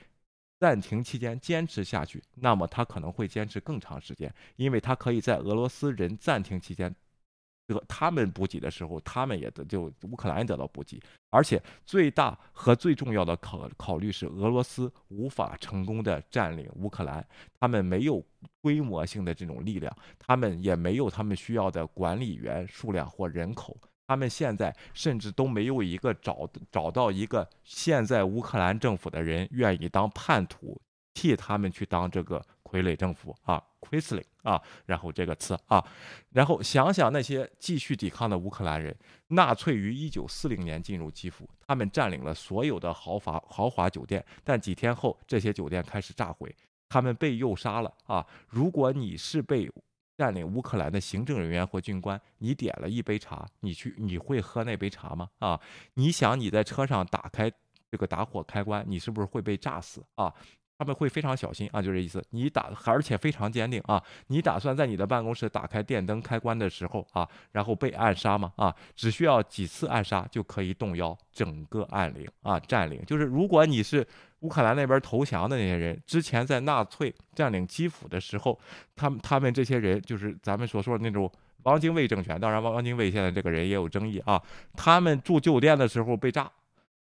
[0.60, 6.96] 暂停期间坚持下去，那么他可能会坚持更长时间，因为他可以在俄罗斯人暂停期间。
[7.74, 11.00] 得他们补给的时候，他们也得就乌克兰得到补给，
[11.30, 17.26] 而且最大和最重要的考考虑是俄罗斯无法成功的占领乌克兰，
[17.60, 18.24] 他们没有
[18.62, 30.80] 规模性的这种力量，他们也没有他们需要的管理员数量或人口，他们现在甚至都没有一个找找到一个现在乌克兰政府的人愿意当叛徒。
[31.12, 35.84] 替他们去当这个傀儡政府啊，quisling 啊，然后这个词啊，
[36.30, 38.96] 然后想想那些继续抵抗的乌克兰人，
[39.30, 46.56] 纳粹于一九四零年进入基辅，他们占领了所有的豪华豪华酒店，但几天后这些酒店开始炸毁，
[46.88, 48.26] 他们被诱杀了啊！
[48.48, 49.68] 如果你是被
[50.18, 55.30] 占领乌克兰的行政人员或军官，你点了一杯茶，你去你会喝那杯茶吗？
[55.40, 55.60] 啊，
[55.94, 57.52] 你想你在车上打开
[57.90, 60.34] 这个打火开关，你是不是会被炸死啊？
[60.80, 62.24] 他们会非常小心啊，就这意思。
[62.30, 64.02] 你打，而且非常坚定啊。
[64.28, 68.54] 你打算在你的办公室打开电灯开关的时候啊，然后被暗杀吗？
[68.56, 73.04] 啊，只需要几次暗杀就可以动摇整个暗领啊，占领。
[73.06, 74.08] 就是如果你是
[74.40, 78.58] 乌克兰那边投降的那些人，之前在纳粹占领基辅的时候，
[78.96, 81.30] 他们他们这些人就是咱们所说的那种
[81.64, 82.40] 汪精卫政权。
[82.40, 84.42] 当然，汪汪精卫现在这个人也有争议啊。
[84.78, 86.50] 他们住酒店的时候被炸。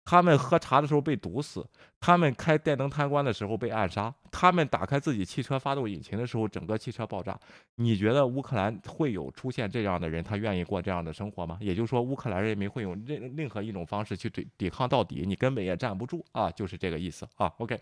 [0.09, 1.67] 他们喝茶的时候被毒死，
[1.99, 7.37] 他们开电灯贪官的时候被暗杀，他们打开自己汽车发动引擎的时候，整个汽车爆炸。
[7.75, 10.23] 你觉得乌克兰会有出现这样的人？
[10.23, 11.57] 他愿意过这样的生活吗？
[11.59, 16.49] 也就是说，乌克兰人民会用任任何一种方式去抵抵抗到底，你根本也站不住啊！
[16.51, 17.53] 就是这个意思啊。
[17.57, 17.77] OK，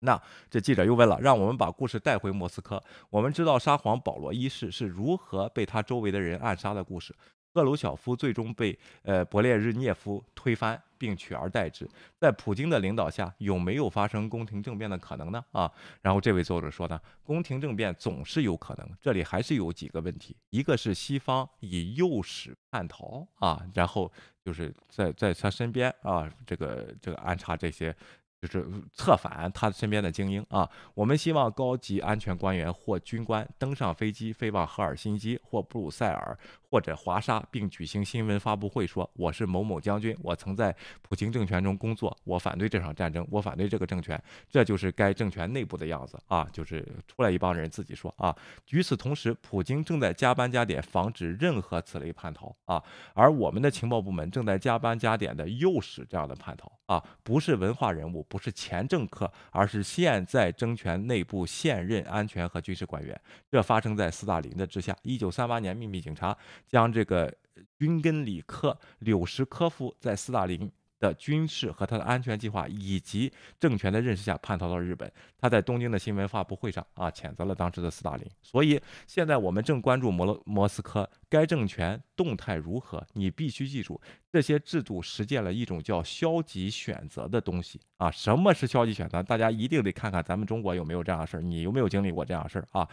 [0.00, 0.20] 那
[0.50, 2.82] 这记者又问了，让我们把故事带回莫斯科。
[3.08, 7.16] 我们知道沙皇保罗一世是如何被他周围的人暗杀的故事。
[7.54, 15.44] 赫鲁晓夫最终被呃勃列日涅夫推翻并取而代之，在普京的领导下，有没有发生宫廷政变的可能呢？
[15.52, 24.10] 啊，然后这位作者说呢，宫廷政变总是有可能，这里还是有几个问题，一个是西方以诱使叛逃啊，然后
[24.44, 27.94] 就是在在他身边啊，这个这个安插这些。
[28.42, 30.68] 就是策反他身边的精英啊！
[30.94, 36.36] 我们希望高级安全官员或军官登上飞机飞往赫尔辛基或布鲁塞尔
[36.68, 44.20] 或者华沙，并举行新闻发布会，说我是某某将军，我曾在普京政权中工作，我反对这场战争，我反对这个政权。
[44.50, 46.48] 这就是该政权内部的样子啊！
[46.52, 48.34] 就是出来一帮人自己说啊。
[48.70, 52.82] 与此同时，普京正在加班加点防止任何此类叛逃啊，
[53.14, 58.26] 而我们的情报部门正在加班加点的诱使这样的叛逃啊，不是文化人物。
[58.32, 63.20] 不是前政客，而是现在政权内部现任安全和军事官员。
[63.50, 64.96] 这发生在斯大林的之下。
[65.02, 66.34] 一九三八年，秘密警察
[66.66, 67.30] 将这个
[67.78, 70.72] 军根里克柳什科夫在斯大林
[71.02, 75.12] 的军事和他的安全计划以及政权的认识下叛逃到日本。
[75.36, 78.24] 他在东京的新闻发布会上啊，谴责了当时的斯大林。
[78.40, 83.04] 所以现在我们正关注摩洛莫斯科该政权动态如何。
[83.14, 84.00] 你必须记住，
[84.30, 88.08] 这些制度实践了一种叫消极选择的东西啊。
[88.08, 89.20] 什么是消极选择？
[89.20, 92.88] 大家一定得看看咱们中国有没有这样的事儿，你有没有经历过这样的事儿啊？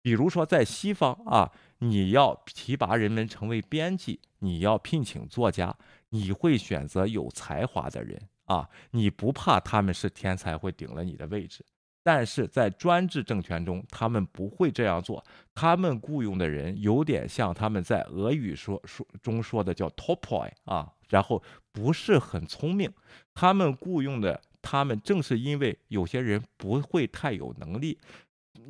[0.00, 5.76] 比如说在西方啊，你要提拔人们成为编辑，你要聘请作家。
[6.10, 11.64] 你会选择有才华的人啊，你不怕他们是天才会顶了你的位置，
[12.02, 15.22] 但是在专制政权中，他们不会这样做。
[15.54, 21.42] 他们雇佣的人有点像他们在俄语说说中说的叫 top boy 啊，然后
[21.72, 22.90] 不是很聪明。
[23.34, 27.98] 他们雇佣的他们正是因为有些人不会太有能力，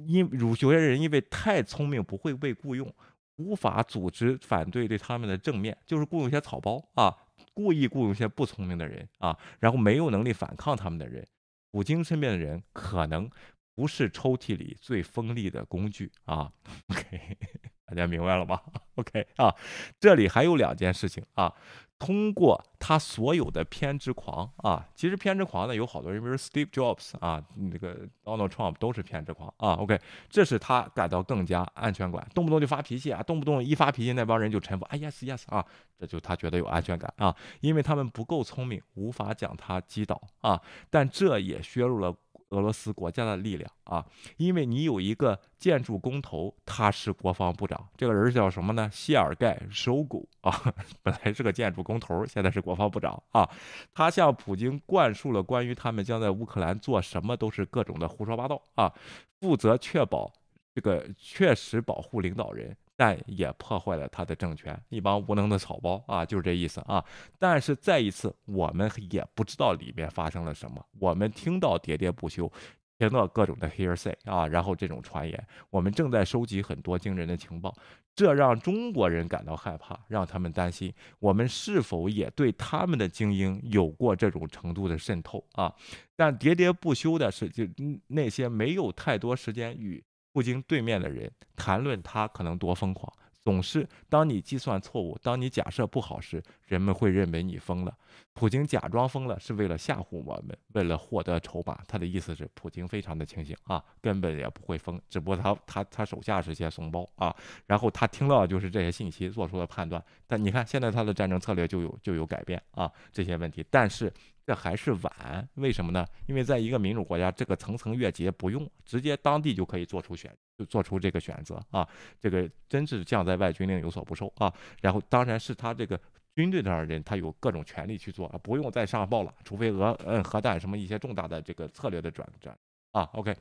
[0.06, 2.92] 因有些人因为太聪明不会被雇佣，
[3.36, 7.14] 无法组织反对对他们的正面，就是雇佣一些草包啊。
[7.58, 11.26] 故意雇佣一些不聪明的人啊，然后没有能力反抗他们的人，
[11.72, 13.28] 普京身边的人可能
[13.74, 16.52] 不是抽屉里最锋利的工具啊。
[16.86, 17.36] OK，
[17.84, 18.62] 大家明白了吧
[18.94, 19.52] ？OK 啊，
[19.98, 21.52] 这里还有两件事情啊。
[21.98, 29.72] 通过他所有的偏执狂啊，其实偏执狂呢有好多人，比如 Steve Jobs 啊，那个 Donald Trump 都是偏执狂啊。
[29.74, 34.84] OK，这是他感到更加安全感，动不动就发脾气啊，动不动一发脾气那帮人就臣服。
[34.84, 35.64] 啊，yes yes 啊，
[35.98, 40.60] 这就他觉得有安全感啊，因为他们不够聪明，无法将他击倒啊。
[40.88, 42.16] 但这也削弱了。
[42.50, 44.04] 俄罗斯国家的力量啊，
[44.36, 48.88] 因为你有一个建筑工头，他是国防部长，这个人叫什么呢？
[48.92, 53.48] 谢尔盖·收古啊， 本来是个建筑工头，现在是国防部长啊。
[53.92, 58.92] 他向普京灌输了关于他们将在乌克兰做什么都是各种的胡说八道啊，
[59.40, 60.32] 负责确保
[60.74, 62.74] 这个确实保护领导人。
[63.00, 67.04] 但也破坏了他的政权，一帮无能的草包啊，就是这意思啊。
[67.38, 70.84] 但是再一次，我们也不知道里面发生了什么。
[70.98, 72.50] 我们听到喋喋不休，
[72.98, 77.72] 听到各种的 hearsay 啊，然后这种传言，我们正在收集很多惊人的情报，
[78.16, 85.72] 这让中国人感到害怕，让他们担心我们是否也对他们的精英有过这种程度的渗透啊。
[86.16, 87.62] 但喋喋不休的是，就
[88.08, 90.02] 那些没有太多时间与。
[90.32, 93.12] 普京对面的人谈论他可能多疯狂，
[93.42, 97.96] 总是当你计算错误，当你假设不好时，人们会认为你疯了。
[98.34, 101.80] 普京假装疯了是为了吓唬我们，为了获得筹码。
[101.88, 107.34] 他的意思是，普京非常的清醒啊，根本也不会疯，只不过他他他手下是些怂包啊。
[107.66, 110.00] 然后他听到就是这些信息做出了判断。
[110.26, 114.12] 但你看现在他的战争策略就有就有改变啊，这些问题，但是。
[114.48, 116.06] 这还是晚，为什么呢？
[116.24, 121.86] 因为在一个民主国家，这个层层越级不用，直接当地就可以做出选，就做出这个选择啊。
[122.18, 124.50] 这个真是将在外，军令有所不受啊。
[124.80, 126.00] 然后当然是他这个
[126.34, 132.58] 军队的人，他有各种权利去做，不用再上报了，除非俄嗯核弹什么一些重大的这个策略的转转
[132.92, 133.02] 啊。
[133.12, 133.36] OK。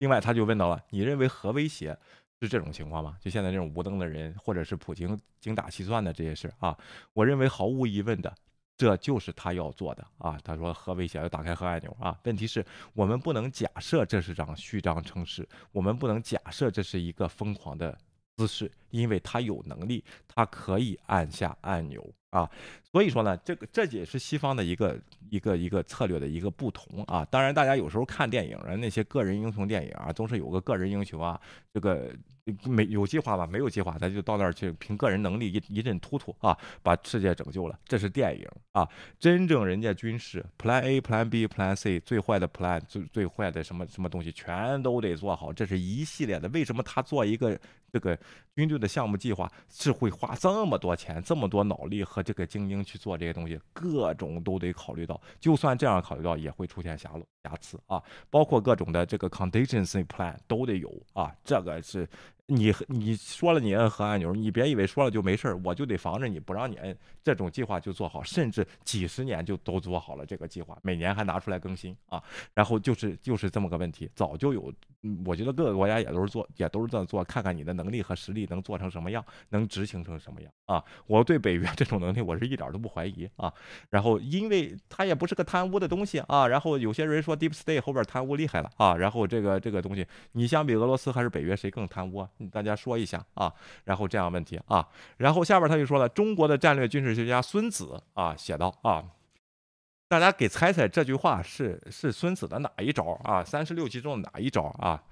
[0.00, 1.96] 另外他就问到了，你认为核威胁
[2.42, 3.16] 是这种情况吗？
[3.18, 6.76] 就现在这种无能的人，或者是普京精打细算的这些事啊？
[7.14, 8.30] 我认为毫无疑问的。
[8.80, 10.40] 这就是他要做的啊！
[10.42, 12.18] 他说核威胁要打开核按钮啊！
[12.24, 12.64] 问题是
[12.94, 17.94] 我们不能假设这是张虚张声势，我们不能假设这是一个疯狂的
[18.38, 22.50] 姿势，因为他有能力，他可以按下按钮啊！
[22.90, 27.22] 所以说呢，这个这也是西方的一个一个一个策略的一个不同啊！
[27.26, 31.38] 当然，大家有时候看电影啊，那些个人英雄电影啊，都是有个个人英雄啊，
[31.74, 32.10] 这个。
[32.64, 33.46] 没有计划吧？
[33.46, 37.78] 没有计划，咱就到那儿去，凭个人能力一一阵突突啊，把世界拯救了。
[37.84, 38.88] 这是电影啊，
[39.18, 46.48] 真正人家军事 Plan A、Plan B、Plan C，最坏的 Plan 最最坏的什么什么东西全都得做好，这是一系列的。
[46.48, 47.58] 为什么他做一个
[47.92, 48.18] 这个
[48.54, 53.58] 军队的项目计划是会花这么多钱、这么多脑力和这个精英去做这些东西？
[53.72, 62.08] 各种都得考虑到，就算这样考虑到，也会出现瑕疵瑕疵啊，包括各种的这个 contingency plan 都得有啊，这个是。
[62.50, 66.96] 你你说了你摁核按钮，你别以为说了就没事儿，我就得防着你不让你摁。
[67.22, 72.22] 这种计划就做好，甚至几十年就都做好了这个计划，每年还拿出来更新啊。
[72.54, 74.72] 然后就是就是这么个问题，早就有。
[75.24, 80.84] 我觉得各个国家也都是做，也都是这样做，看看你的能力和实力能做成什么样，能执行成什么样啊。
[81.06, 83.50] 我对北约这种能力我是一点都不怀疑啊。
[83.88, 86.46] 然后因为它也不是个贪污的东西啊。
[86.46, 88.94] 然后有些人说 Deep State 后边贪污厉害了啊。
[88.94, 92.28] 然后这个这个东西，你相比俄罗斯还是北约谁更贪污啊？
[92.48, 93.52] 大家说一下啊，
[93.84, 94.88] 然后这样问题啊，
[95.18, 99.04] 然后下边他就说了，中国的战略军事学家孙子啊写道啊，
[100.08, 103.44] 大家给猜猜这句话是是孙子的哪一招啊？
[103.44, 105.02] 三十六计中的哪一招啊？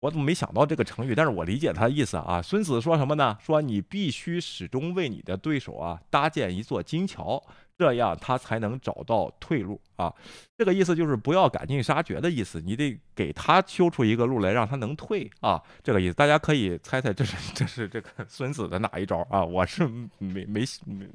[0.00, 1.14] 我怎么没想到这个成语？
[1.14, 2.40] 但是我理解他的意思啊。
[2.40, 3.36] 孙子说什么呢？
[3.40, 7.42] 说你必须始终为你的对手啊搭建一座金桥，
[7.76, 10.12] 这样他才能找到退路啊。
[10.56, 15.62] 这个意思就是不要赶尽杀绝的意思，你得给他修出一个路来，让他能退啊。
[15.82, 19.44] 这个意思，大家可以猜猜这是这是这个孙子的哪一招啊？
[19.44, 21.08] 我是没没没。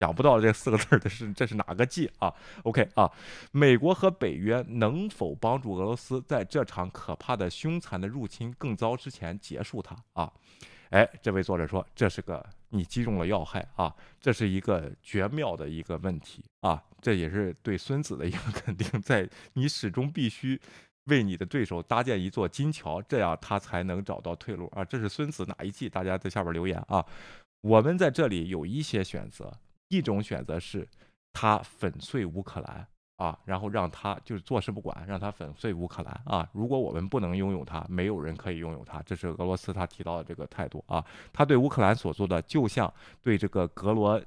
[0.00, 3.10] 想不到这四个字的是这是哪个计啊？OK 啊，
[3.50, 10.32] 美国和北约能否帮助俄罗斯在这场可怕的凶残的入侵更糟之前结束它啊？
[10.90, 20.58] 哎，这位作者说这是个你击中了要害啊，这是一个绝妙的一个问题啊，这也是对孙子的一个肯定，在你始终必须
[21.06, 24.84] 为你的对手搭建一座金桥，这样他才能找到退路啊。
[24.84, 25.88] 这是孙子哪一计？
[25.88, 27.04] 大家在下边留言啊。
[27.62, 29.52] 我们在这里有一些选择。
[29.88, 30.88] 一种选择是，
[31.32, 32.88] 他粉碎乌克兰。
[33.18, 36.48] 啊，然后让他就是坐视不管，让他粉碎乌克兰啊！
[36.52, 41.04] 如果我们不能拥有它，没有人可以拥有它，这是俄罗斯他提到的这个态度啊。
[41.32, 44.22] 他对乌克兰所做的，就像对这个格罗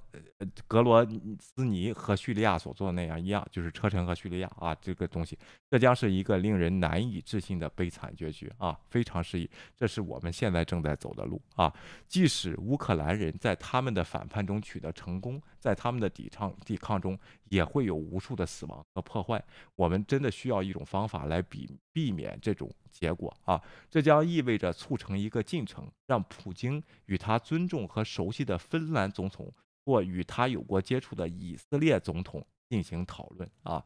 [0.67, 1.07] 格罗
[1.39, 5.39] 斯尼和叙利亚所做的那样一样，就是车臣和叙利亚啊，这个东西，
[5.69, 8.77] 这将是一个令人难以置信的悲惨结局啊！
[8.89, 11.73] 非常适宜，这是我们现在正在走的路啊！
[12.09, 17.17] 即使乌克兰人在他们的反叛中取得成功，在他们的抵抗抵抗中。
[17.51, 19.43] 也会有无数的死亡和破坏，
[19.75, 23.61] 我们真的需要一种方法来避避免这种结果啊！
[23.89, 29.53] 这将意味着促成一个进程，让普京与他尊重和熟悉的芬兰总统
[29.83, 33.83] 或与他有过接触的以色列总统进行讨论啊！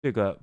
[0.00, 0.40] 这个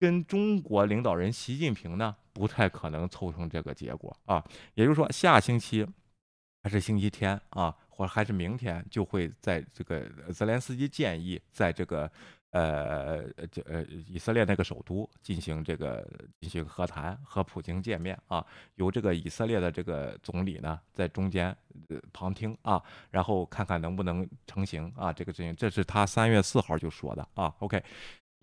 [0.00, 4.44] 跟中国领导人习近平呢，不太可能凑成这个结果啊！
[4.74, 5.86] 也就是说，下星期
[6.64, 7.76] 还是星期天啊？
[7.96, 12.10] 或者还是明天就会在这个泽连斯基建议在这个
[12.50, 13.22] 呃
[13.52, 16.04] 这呃以色列那个首都进行这个
[16.40, 18.44] 进行和谈和普京见面啊，
[18.74, 21.56] 由这个以色列的这个总理呢在中间
[22.12, 27.80] 旁听啊，然后看看能不能成型啊这个事情，这是他三月四号就说的啊，OK。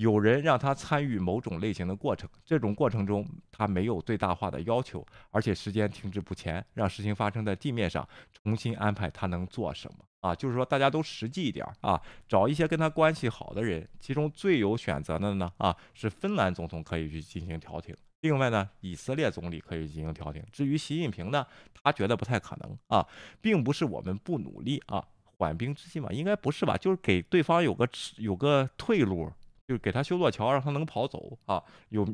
[0.01, 10.33] 有人让他参与某种类型的过程，这种过程中他没有最大化的要求，而且时间停滞不前，让事情发生在地面上，重新安排他能做什么啊？
[10.33, 20.43] 就是说大家都实际一点啊，找一些跟他关系好的人，其中最有选择的呢啊是芬兰总统可以去进行调停，另外呢以色列总理可以进行调停。
[20.51, 21.45] 至于习近平呢，
[21.83, 23.07] 他觉得不太可能啊，
[23.39, 25.05] 并不是我们不努力啊，
[25.37, 26.75] 缓兵之计嘛，应该不是吧？
[26.75, 27.87] 就是给对方有个
[28.17, 29.31] 有个退路。
[29.71, 31.63] 就给他修座桥，让他能跑走啊！
[31.87, 32.05] 有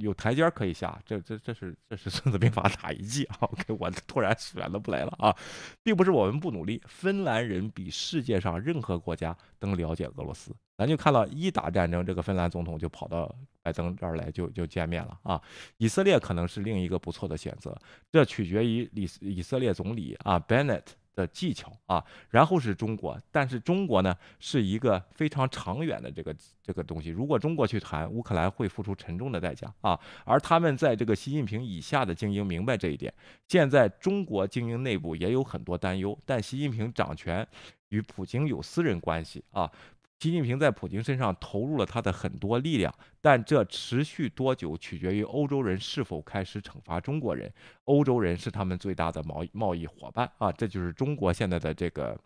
[0.00, 5.34] 有台阶可以下，这这这是这是孙子兵法打一计啊？OK，我突然选了不来了啊，
[5.82, 10.54] 并不是我们不努力，芬兰人比世界上任何国家都了解俄罗斯。
[10.76, 15.40] 咱就看到一打战争，这个芬兰总统就跑到拜登这儿来就就见面了啊。
[15.78, 17.74] 以色列可能是另一个不错的选择，
[18.12, 20.84] 这取决于以以色列总理啊 Bennett。
[21.14, 27.10] 的技巧啊，然后是中国，但是中国呢是一个非常长远的这个这个东西。
[27.10, 29.98] 如果中国去谈，乌克兰会付出沉重的代价啊。
[30.24, 33.12] 而他们在这个习近平以下的精英明白这一点。
[33.48, 37.46] 现在中国精英内部也有很多担忧，但习近平掌权
[37.88, 39.70] 与普京有私人关系啊。
[40.24, 42.90] 习近平在普京身上投入了他的很多力量，
[43.20, 47.52] 但这持续多久取决于欧洲人是否开始惩罚中国人。
[47.84, 52.18] 欧洲人是他们最大的贸贸易伙伴啊，这就是中国现在的这个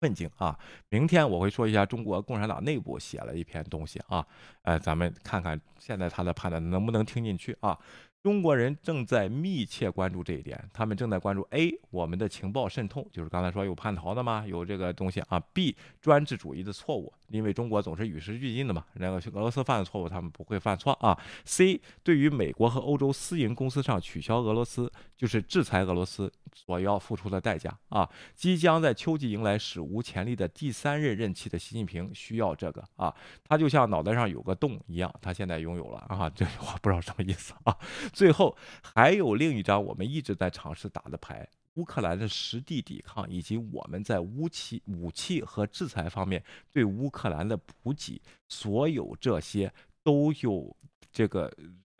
[0.00, 0.58] 困境啊。
[0.90, 4.26] 明天我会说一下中国共产党内部写了一篇东西啊，
[4.60, 7.78] 呃，咱们看看现在他的判断能不能听进去啊。
[8.20, 14.44] 中国人正在密切关注这一点，他们正在关注 A 我们的情报渗透，就是刚才说有叛逃的吗？
[14.46, 21.16] 有这个东西啊？B 专制主义的错误，因为中国总是与时俱进的嘛，那个俄罗斯犯的错误他们不会犯错啊。
[21.44, 28.08] C 对于美国和欧洲私营公司上取消俄罗斯，就是制裁俄罗斯所要付出的代价啊。
[28.34, 33.14] 即将在秋季迎来史无前例的第三任任期的习近平需要这个啊，
[33.44, 37.76] 他就像脑袋上有个洞一样，他现在拥有了啊，这句话不知道什么意思啊。
[38.12, 49.72] 最后还有另一张我们一直在尝试打的牌：乌克兰的实地抵抗，以及我们在武器、武器和制裁方面对乌克兰的补给，所有这些
[50.04, 50.76] 都有
[51.10, 51.52] 这个、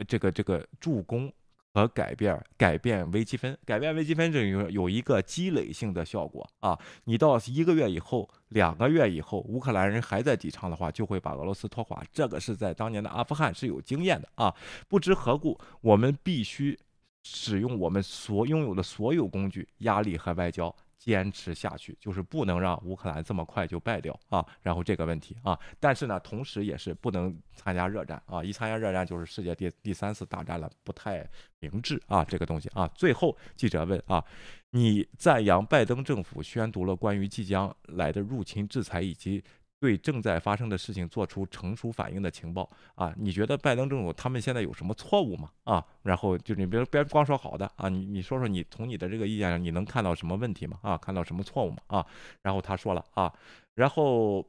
[0.07, 1.33] 这个、这个助攻。
[1.79, 6.77] 和改变改变微积分，改变微积分这有有一个积累性的效果啊！
[7.05, 12.03] 你到一个月以后、两个月以后，乌克兰人还在抵抗的话，就会把俄罗斯拖垮。
[12.13, 14.53] 这个是在当年的阿富汗是有经验的啊！
[14.89, 16.77] 不知何故，我们必须
[17.23, 24.45] 使用我们所拥有的所有工具，压力和外交，坚持下去，就是不能让乌克兰这么快就败掉啊。
[24.61, 31.25] 然后这个问题啊，但是呢，同时也是不能参加热战啊，一参加热战就是世界第第三次大战了，不太
[31.61, 32.87] 明智啊，这个东西啊。
[32.89, 34.25] 最后记者问啊，
[34.71, 39.43] 你赞扬拜登政府宣读了关于即将来的入侵制裁以及。
[39.81, 45.51] 对正在发生的事情做出成熟反应的情报啊，你觉得拜登政府他们现在有什么错误吗？
[45.65, 50.79] 啊，然后就你别别光说好的啊，你你说说你从你的这个意见上你能看到什么问题吗？
[50.83, 51.79] 啊，看到什么错误吗？
[51.87, 52.07] 啊，
[52.43, 53.33] 然后他说了啊，
[53.75, 54.45] 然后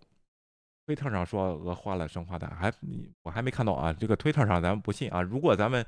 [0.88, 5.86] 推特上说俄花了生化弹，还你我还没看到啊，这个推特上咱们不信啊，如果咱们。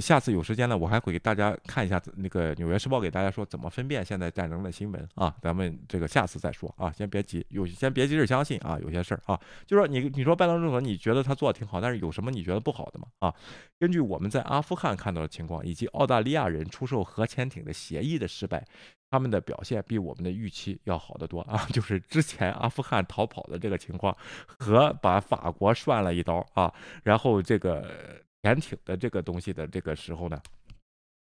[0.00, 5.32] 下次有时间呢，我还会给大家看一下那个《纽约时报》给大家说怎么分辨现在战争的新闻啊。
[5.40, 13.06] 咱们这个下次再说啊，先别急，有先别急着相信啊，有些事儿啊，就说你你说拜登政府你觉得他做的挺好，但是有什么你觉得不好的吗？
[13.20, 13.34] 啊，
[13.78, 18.66] 根据我们在阿富汗看到的情况，以及澳大利亚人出售核潜艇的协议的失败，
[19.10, 21.66] 他们的表现比我们的预期要好得多啊。
[21.72, 24.16] 就是之前阿富汗逃跑的这个情况
[24.46, 28.23] 和把法国涮了一刀啊，然后这个。
[28.44, 30.38] 潜艇的这个东西的这个时候呢，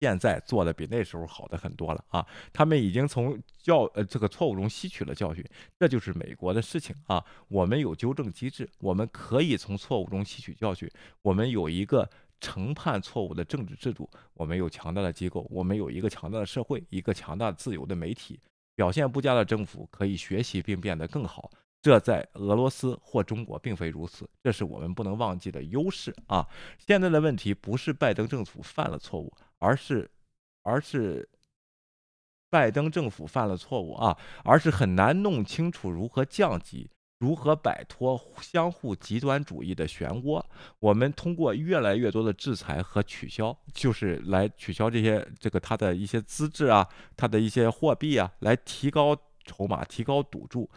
[0.00, 2.26] 现在做的比那时候好的很多了啊！
[2.52, 5.42] 他们已经从教呃这个错误中吸取了教训，
[5.78, 7.24] 这就是美国的事情啊！
[7.48, 10.86] 我们有纠正机制，我们可以从错误中吸取教训，
[11.22, 12.06] 我们有一个
[12.38, 18.38] 承判错误的政治制度，我们有强大的机构，我们有一个强大的社会，一个强大自由的媒体，
[18.74, 21.50] 表现不佳的政府可以学习并变得更好。
[21.86, 26.44] 这在俄罗斯或中国并非如此，这是我们不能忘记的优势啊！
[26.84, 30.10] 现在的问题不是拜登政府犯了错误，而是，
[30.64, 31.28] 而是
[32.50, 34.18] 拜登政府犯了错误啊！
[34.42, 36.90] 而是很难弄清楚如何降级，
[37.20, 40.44] 如何摆脱相互极端主义的漩涡。
[40.80, 50.68] 我们通过越来越多的制裁和取消，就是来取消这些这个他的一些资质啊，他的一些货币啊，来提高筹码，提高赌注。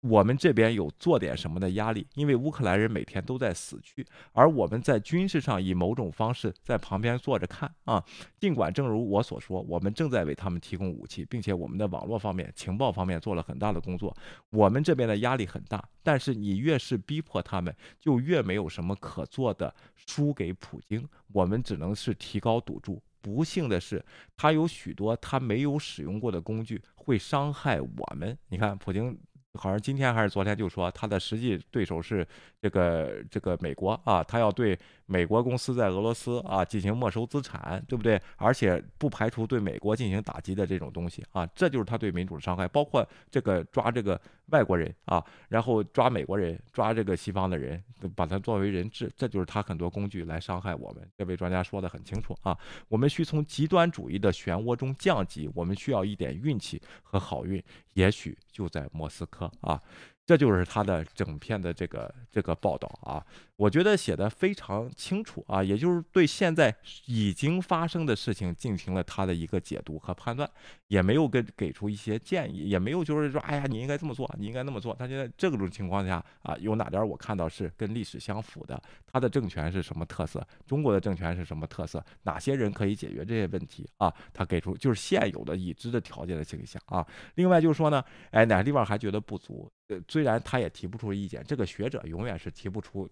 [0.00, 8.02] 我们这边有做点什么的压力，因为乌克兰人每天都在死去，而我们在军事上以某种方式在旁边坐着看啊。
[8.38, 14.16] 尽管正如我所说，我们正在为他们提供武器，并且我们的网络方面、情报方面做了很大的工作，
[14.50, 15.82] 我们这边的压力很大。
[16.04, 23.02] 但是你越是逼迫他们，就越没有什么可做的，输给普京，我们只能是提高赌注。
[23.20, 24.02] 不幸的是，
[24.36, 28.38] 他有许多他没有使用过的工具会伤害我们。
[28.48, 29.18] 你看，普京。
[29.58, 32.26] 好像今天还是昨天就说他的实际对手是
[32.62, 34.78] 这个这个美国啊，他要对
[35.10, 38.20] 美国公司在俄罗斯啊进行没收资产，对不对？
[38.36, 44.20] 而且不排除对美国进行打击的这种东西啊，这就是他对民主的伤害，包括这个抓这个
[44.50, 47.82] 外国人啊，然后抓美国人，抓这个西方的人，
[48.14, 51.10] 把他作为人质，这就是他很多工具来伤害我们。
[51.16, 52.56] 这位专家说的很清楚啊，
[52.88, 57.62] 我们需从极端主义的漩涡中降级，我们需要一点运气和好运，
[57.94, 59.50] 也许就在莫斯科。
[59.62, 59.80] 啊，
[60.26, 63.24] 这就是他的整篇的这个这个报道啊，
[63.58, 66.72] 我觉得写的非常清楚啊，也就是对现在
[67.06, 70.48] 已经发生的事情进行了他的一个解读和判断，
[70.86, 74.94] 也没有给给出一些建议，也没有就是说，哎呀，你应该这么做，你应该那么做。
[74.94, 78.80] 他现在这种情况下啊，有哪点我看到是跟历史相符的？
[79.04, 80.46] 他的政权是什么特色？
[80.64, 82.00] 中国的政权是什么特色？
[82.22, 84.14] 哪些人可以解决这些问题啊？
[84.32, 87.04] 他给出就是现有的已知的条件的倾向啊。
[87.34, 89.68] 另外就是说呢，哎，哪个地方还觉得不足？
[89.88, 93.08] 呃，虽然他也提不出意见，这个学者永远是提不出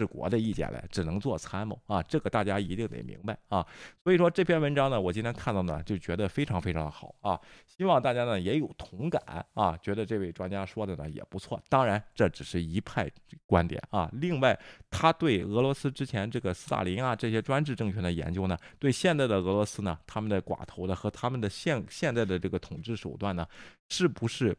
[0.00, 2.02] 治国的意见来，只能做参谋啊。
[2.04, 3.66] 这个大家一定得明白啊。
[4.02, 7.38] 所以说这篇文章呢，我今天看到呢，就觉得非常非常的好啊。
[7.66, 11.62] 希望大家呢也有同感啊，觉得这位专家说的呢也不错。
[11.68, 13.10] 当然，这只是一派
[13.44, 14.08] 观点啊。
[14.14, 14.58] 另外，
[14.90, 23.46] 他对俄罗斯之前这个斯大林啊这些专制政权的研究呢，对现在的俄罗斯呢，他们的寡头的和他们的现现在的这个统治手段呢，
[23.90, 24.56] 是不是？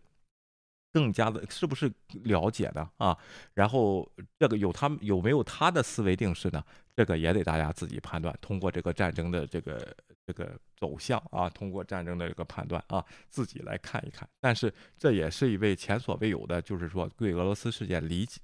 [0.93, 1.91] 更加的是不是
[2.23, 3.17] 了解的啊？
[3.53, 6.63] 然后这个有他有没有他的思维定式呢？
[6.95, 8.37] 这个也得大家自己判断。
[8.41, 9.95] 通过这个战争的这个
[10.25, 14.27] 这个走向啊，通过战争的这个判断啊，自己来看一看。
[14.39, 18.41] 但是这也是一位前所未有的，就是说对俄罗斯事件理解。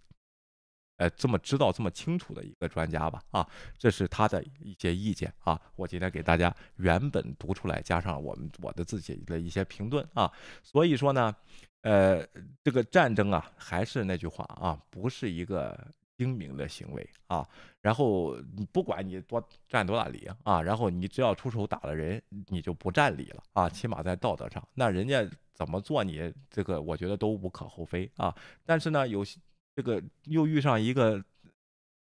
[0.95, 3.47] 呃，这么知道这么清楚的一个专家吧，啊，
[3.77, 10.31] 这是他的一些意见啊，我今天给大家原本读出来，加上我们我的自己的一些评论啊，
[10.63, 11.35] 所以说呢，
[11.81, 12.25] 呃，
[12.63, 15.77] 这个战争啊，还是那句话啊，不是一个
[16.17, 17.47] 精明的行为啊，
[17.81, 18.35] 然后
[18.71, 28.35] 不管你多占多大理啊，然后你只要出手打了人，你就不占理了啊，起码在道德上，那人家怎么做你这个，我觉得都无可厚非啊，
[28.65, 29.39] 但是呢，有些。
[29.77, 31.23] 这个又遇上一个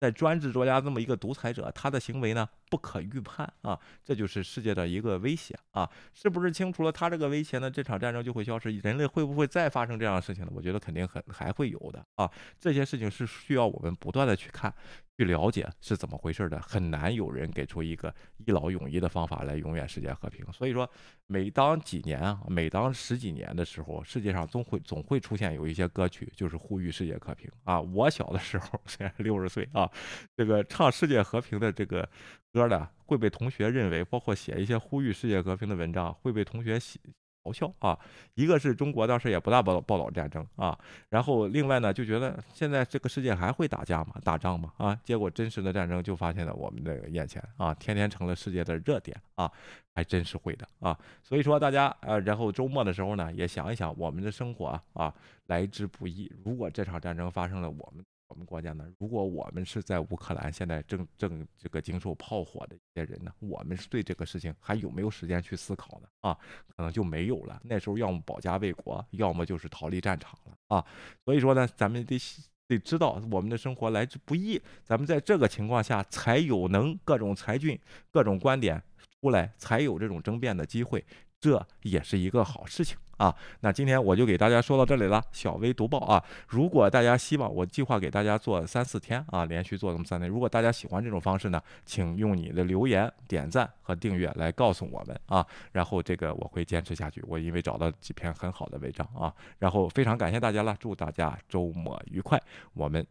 [0.03, 5.89] 在专制国家这么一个独裁者，他的行为呢不可预判啊，这就是世界的一个威胁啊！
[6.13, 7.71] 是不是清除了他这个威胁呢？
[7.71, 8.69] 这场战争就会消失？
[8.79, 10.51] 人类会不会再发生这样的事情呢？
[10.57, 12.29] 我觉得肯定很还会有的啊！
[12.59, 14.75] 这些事情是需要我们不断的去看。
[15.19, 20.45] 去了解是怎么回事的，很难有人给出一个一劳永逸的方法来永远世界和平。
[20.53, 20.89] 所以说，
[21.27, 27.81] 每当几年啊，每当十几年的时候，世界上总会总会出现有一些歌曲，就是呼吁世界和平啊。
[27.81, 29.91] 我小的时候，现在六十岁啊，
[30.37, 32.09] 这个唱世界和平的这个
[32.53, 36.99] 歌呢，会被同学认为，包括写一些呼吁世界和平的文章，会被同学写。
[37.45, 37.99] 嘲笑啊！
[38.35, 40.79] 一个是中国当时也不大报报道战争啊，
[41.09, 44.15] 然后另外呢就觉得现在这个世界还会打架吗？
[44.23, 44.73] 打仗吗？
[44.77, 44.95] 啊！
[45.03, 49.51] 结果真实的战争就发现了我们的眼前啊，天天成了世界的热点啊，
[49.95, 50.97] 还真是会的啊！
[51.23, 55.13] 所以说大家呃，然后周末的时候呢，也想一想我们的生活啊，
[55.47, 56.33] 来之不易。
[56.45, 58.05] 如果这场战争发生了，我们。
[58.33, 58.91] 我们国家呢？
[58.99, 66.09] 如果我们是在乌克兰，现在正正这个经受炮火的一些人呢，我们是对这个事情还有没有时间去思考呢？
[66.23, 66.39] 啊，
[66.75, 67.61] 可能就没有了。
[67.63, 70.83] 那时候要么保家卫国，要么就是逃离战场了啊。
[71.27, 72.19] 所以说呢，咱们得
[72.67, 77.79] 得知道我们的生活来之不易，咱们在这个情况下才有能各种才俊、
[78.11, 78.83] 各种观点
[79.21, 81.05] 出来，才有这种争辩的机会。
[81.43, 83.35] 这也是一个好事情啊！
[83.63, 86.23] 那今天我就给大家说到这里了，小微读报啊。
[86.47, 90.31] 如果大家希望我计划给大家做三四天啊，连续做这么三天。
[90.31, 95.45] 如果大家喜欢这种方式呢，请用你的留言、点赞和订阅来告诉我们啊。
[95.73, 97.21] 然后这个我会坚持下去。
[97.27, 102.41] 我因为找到几篇很好的文章啊，然后非常感谢大家了，祝大家周末愉快。
[102.73, 103.05] 我们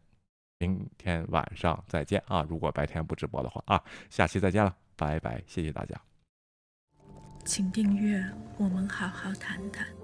[0.58, 2.46] 明天晚上再见啊！
[2.48, 6.11] 如果白天不直播的话啊，下期再见了，拜拜，谢谢大家。
[7.44, 8.24] 请订阅，
[8.56, 10.01] 我们好好谈谈。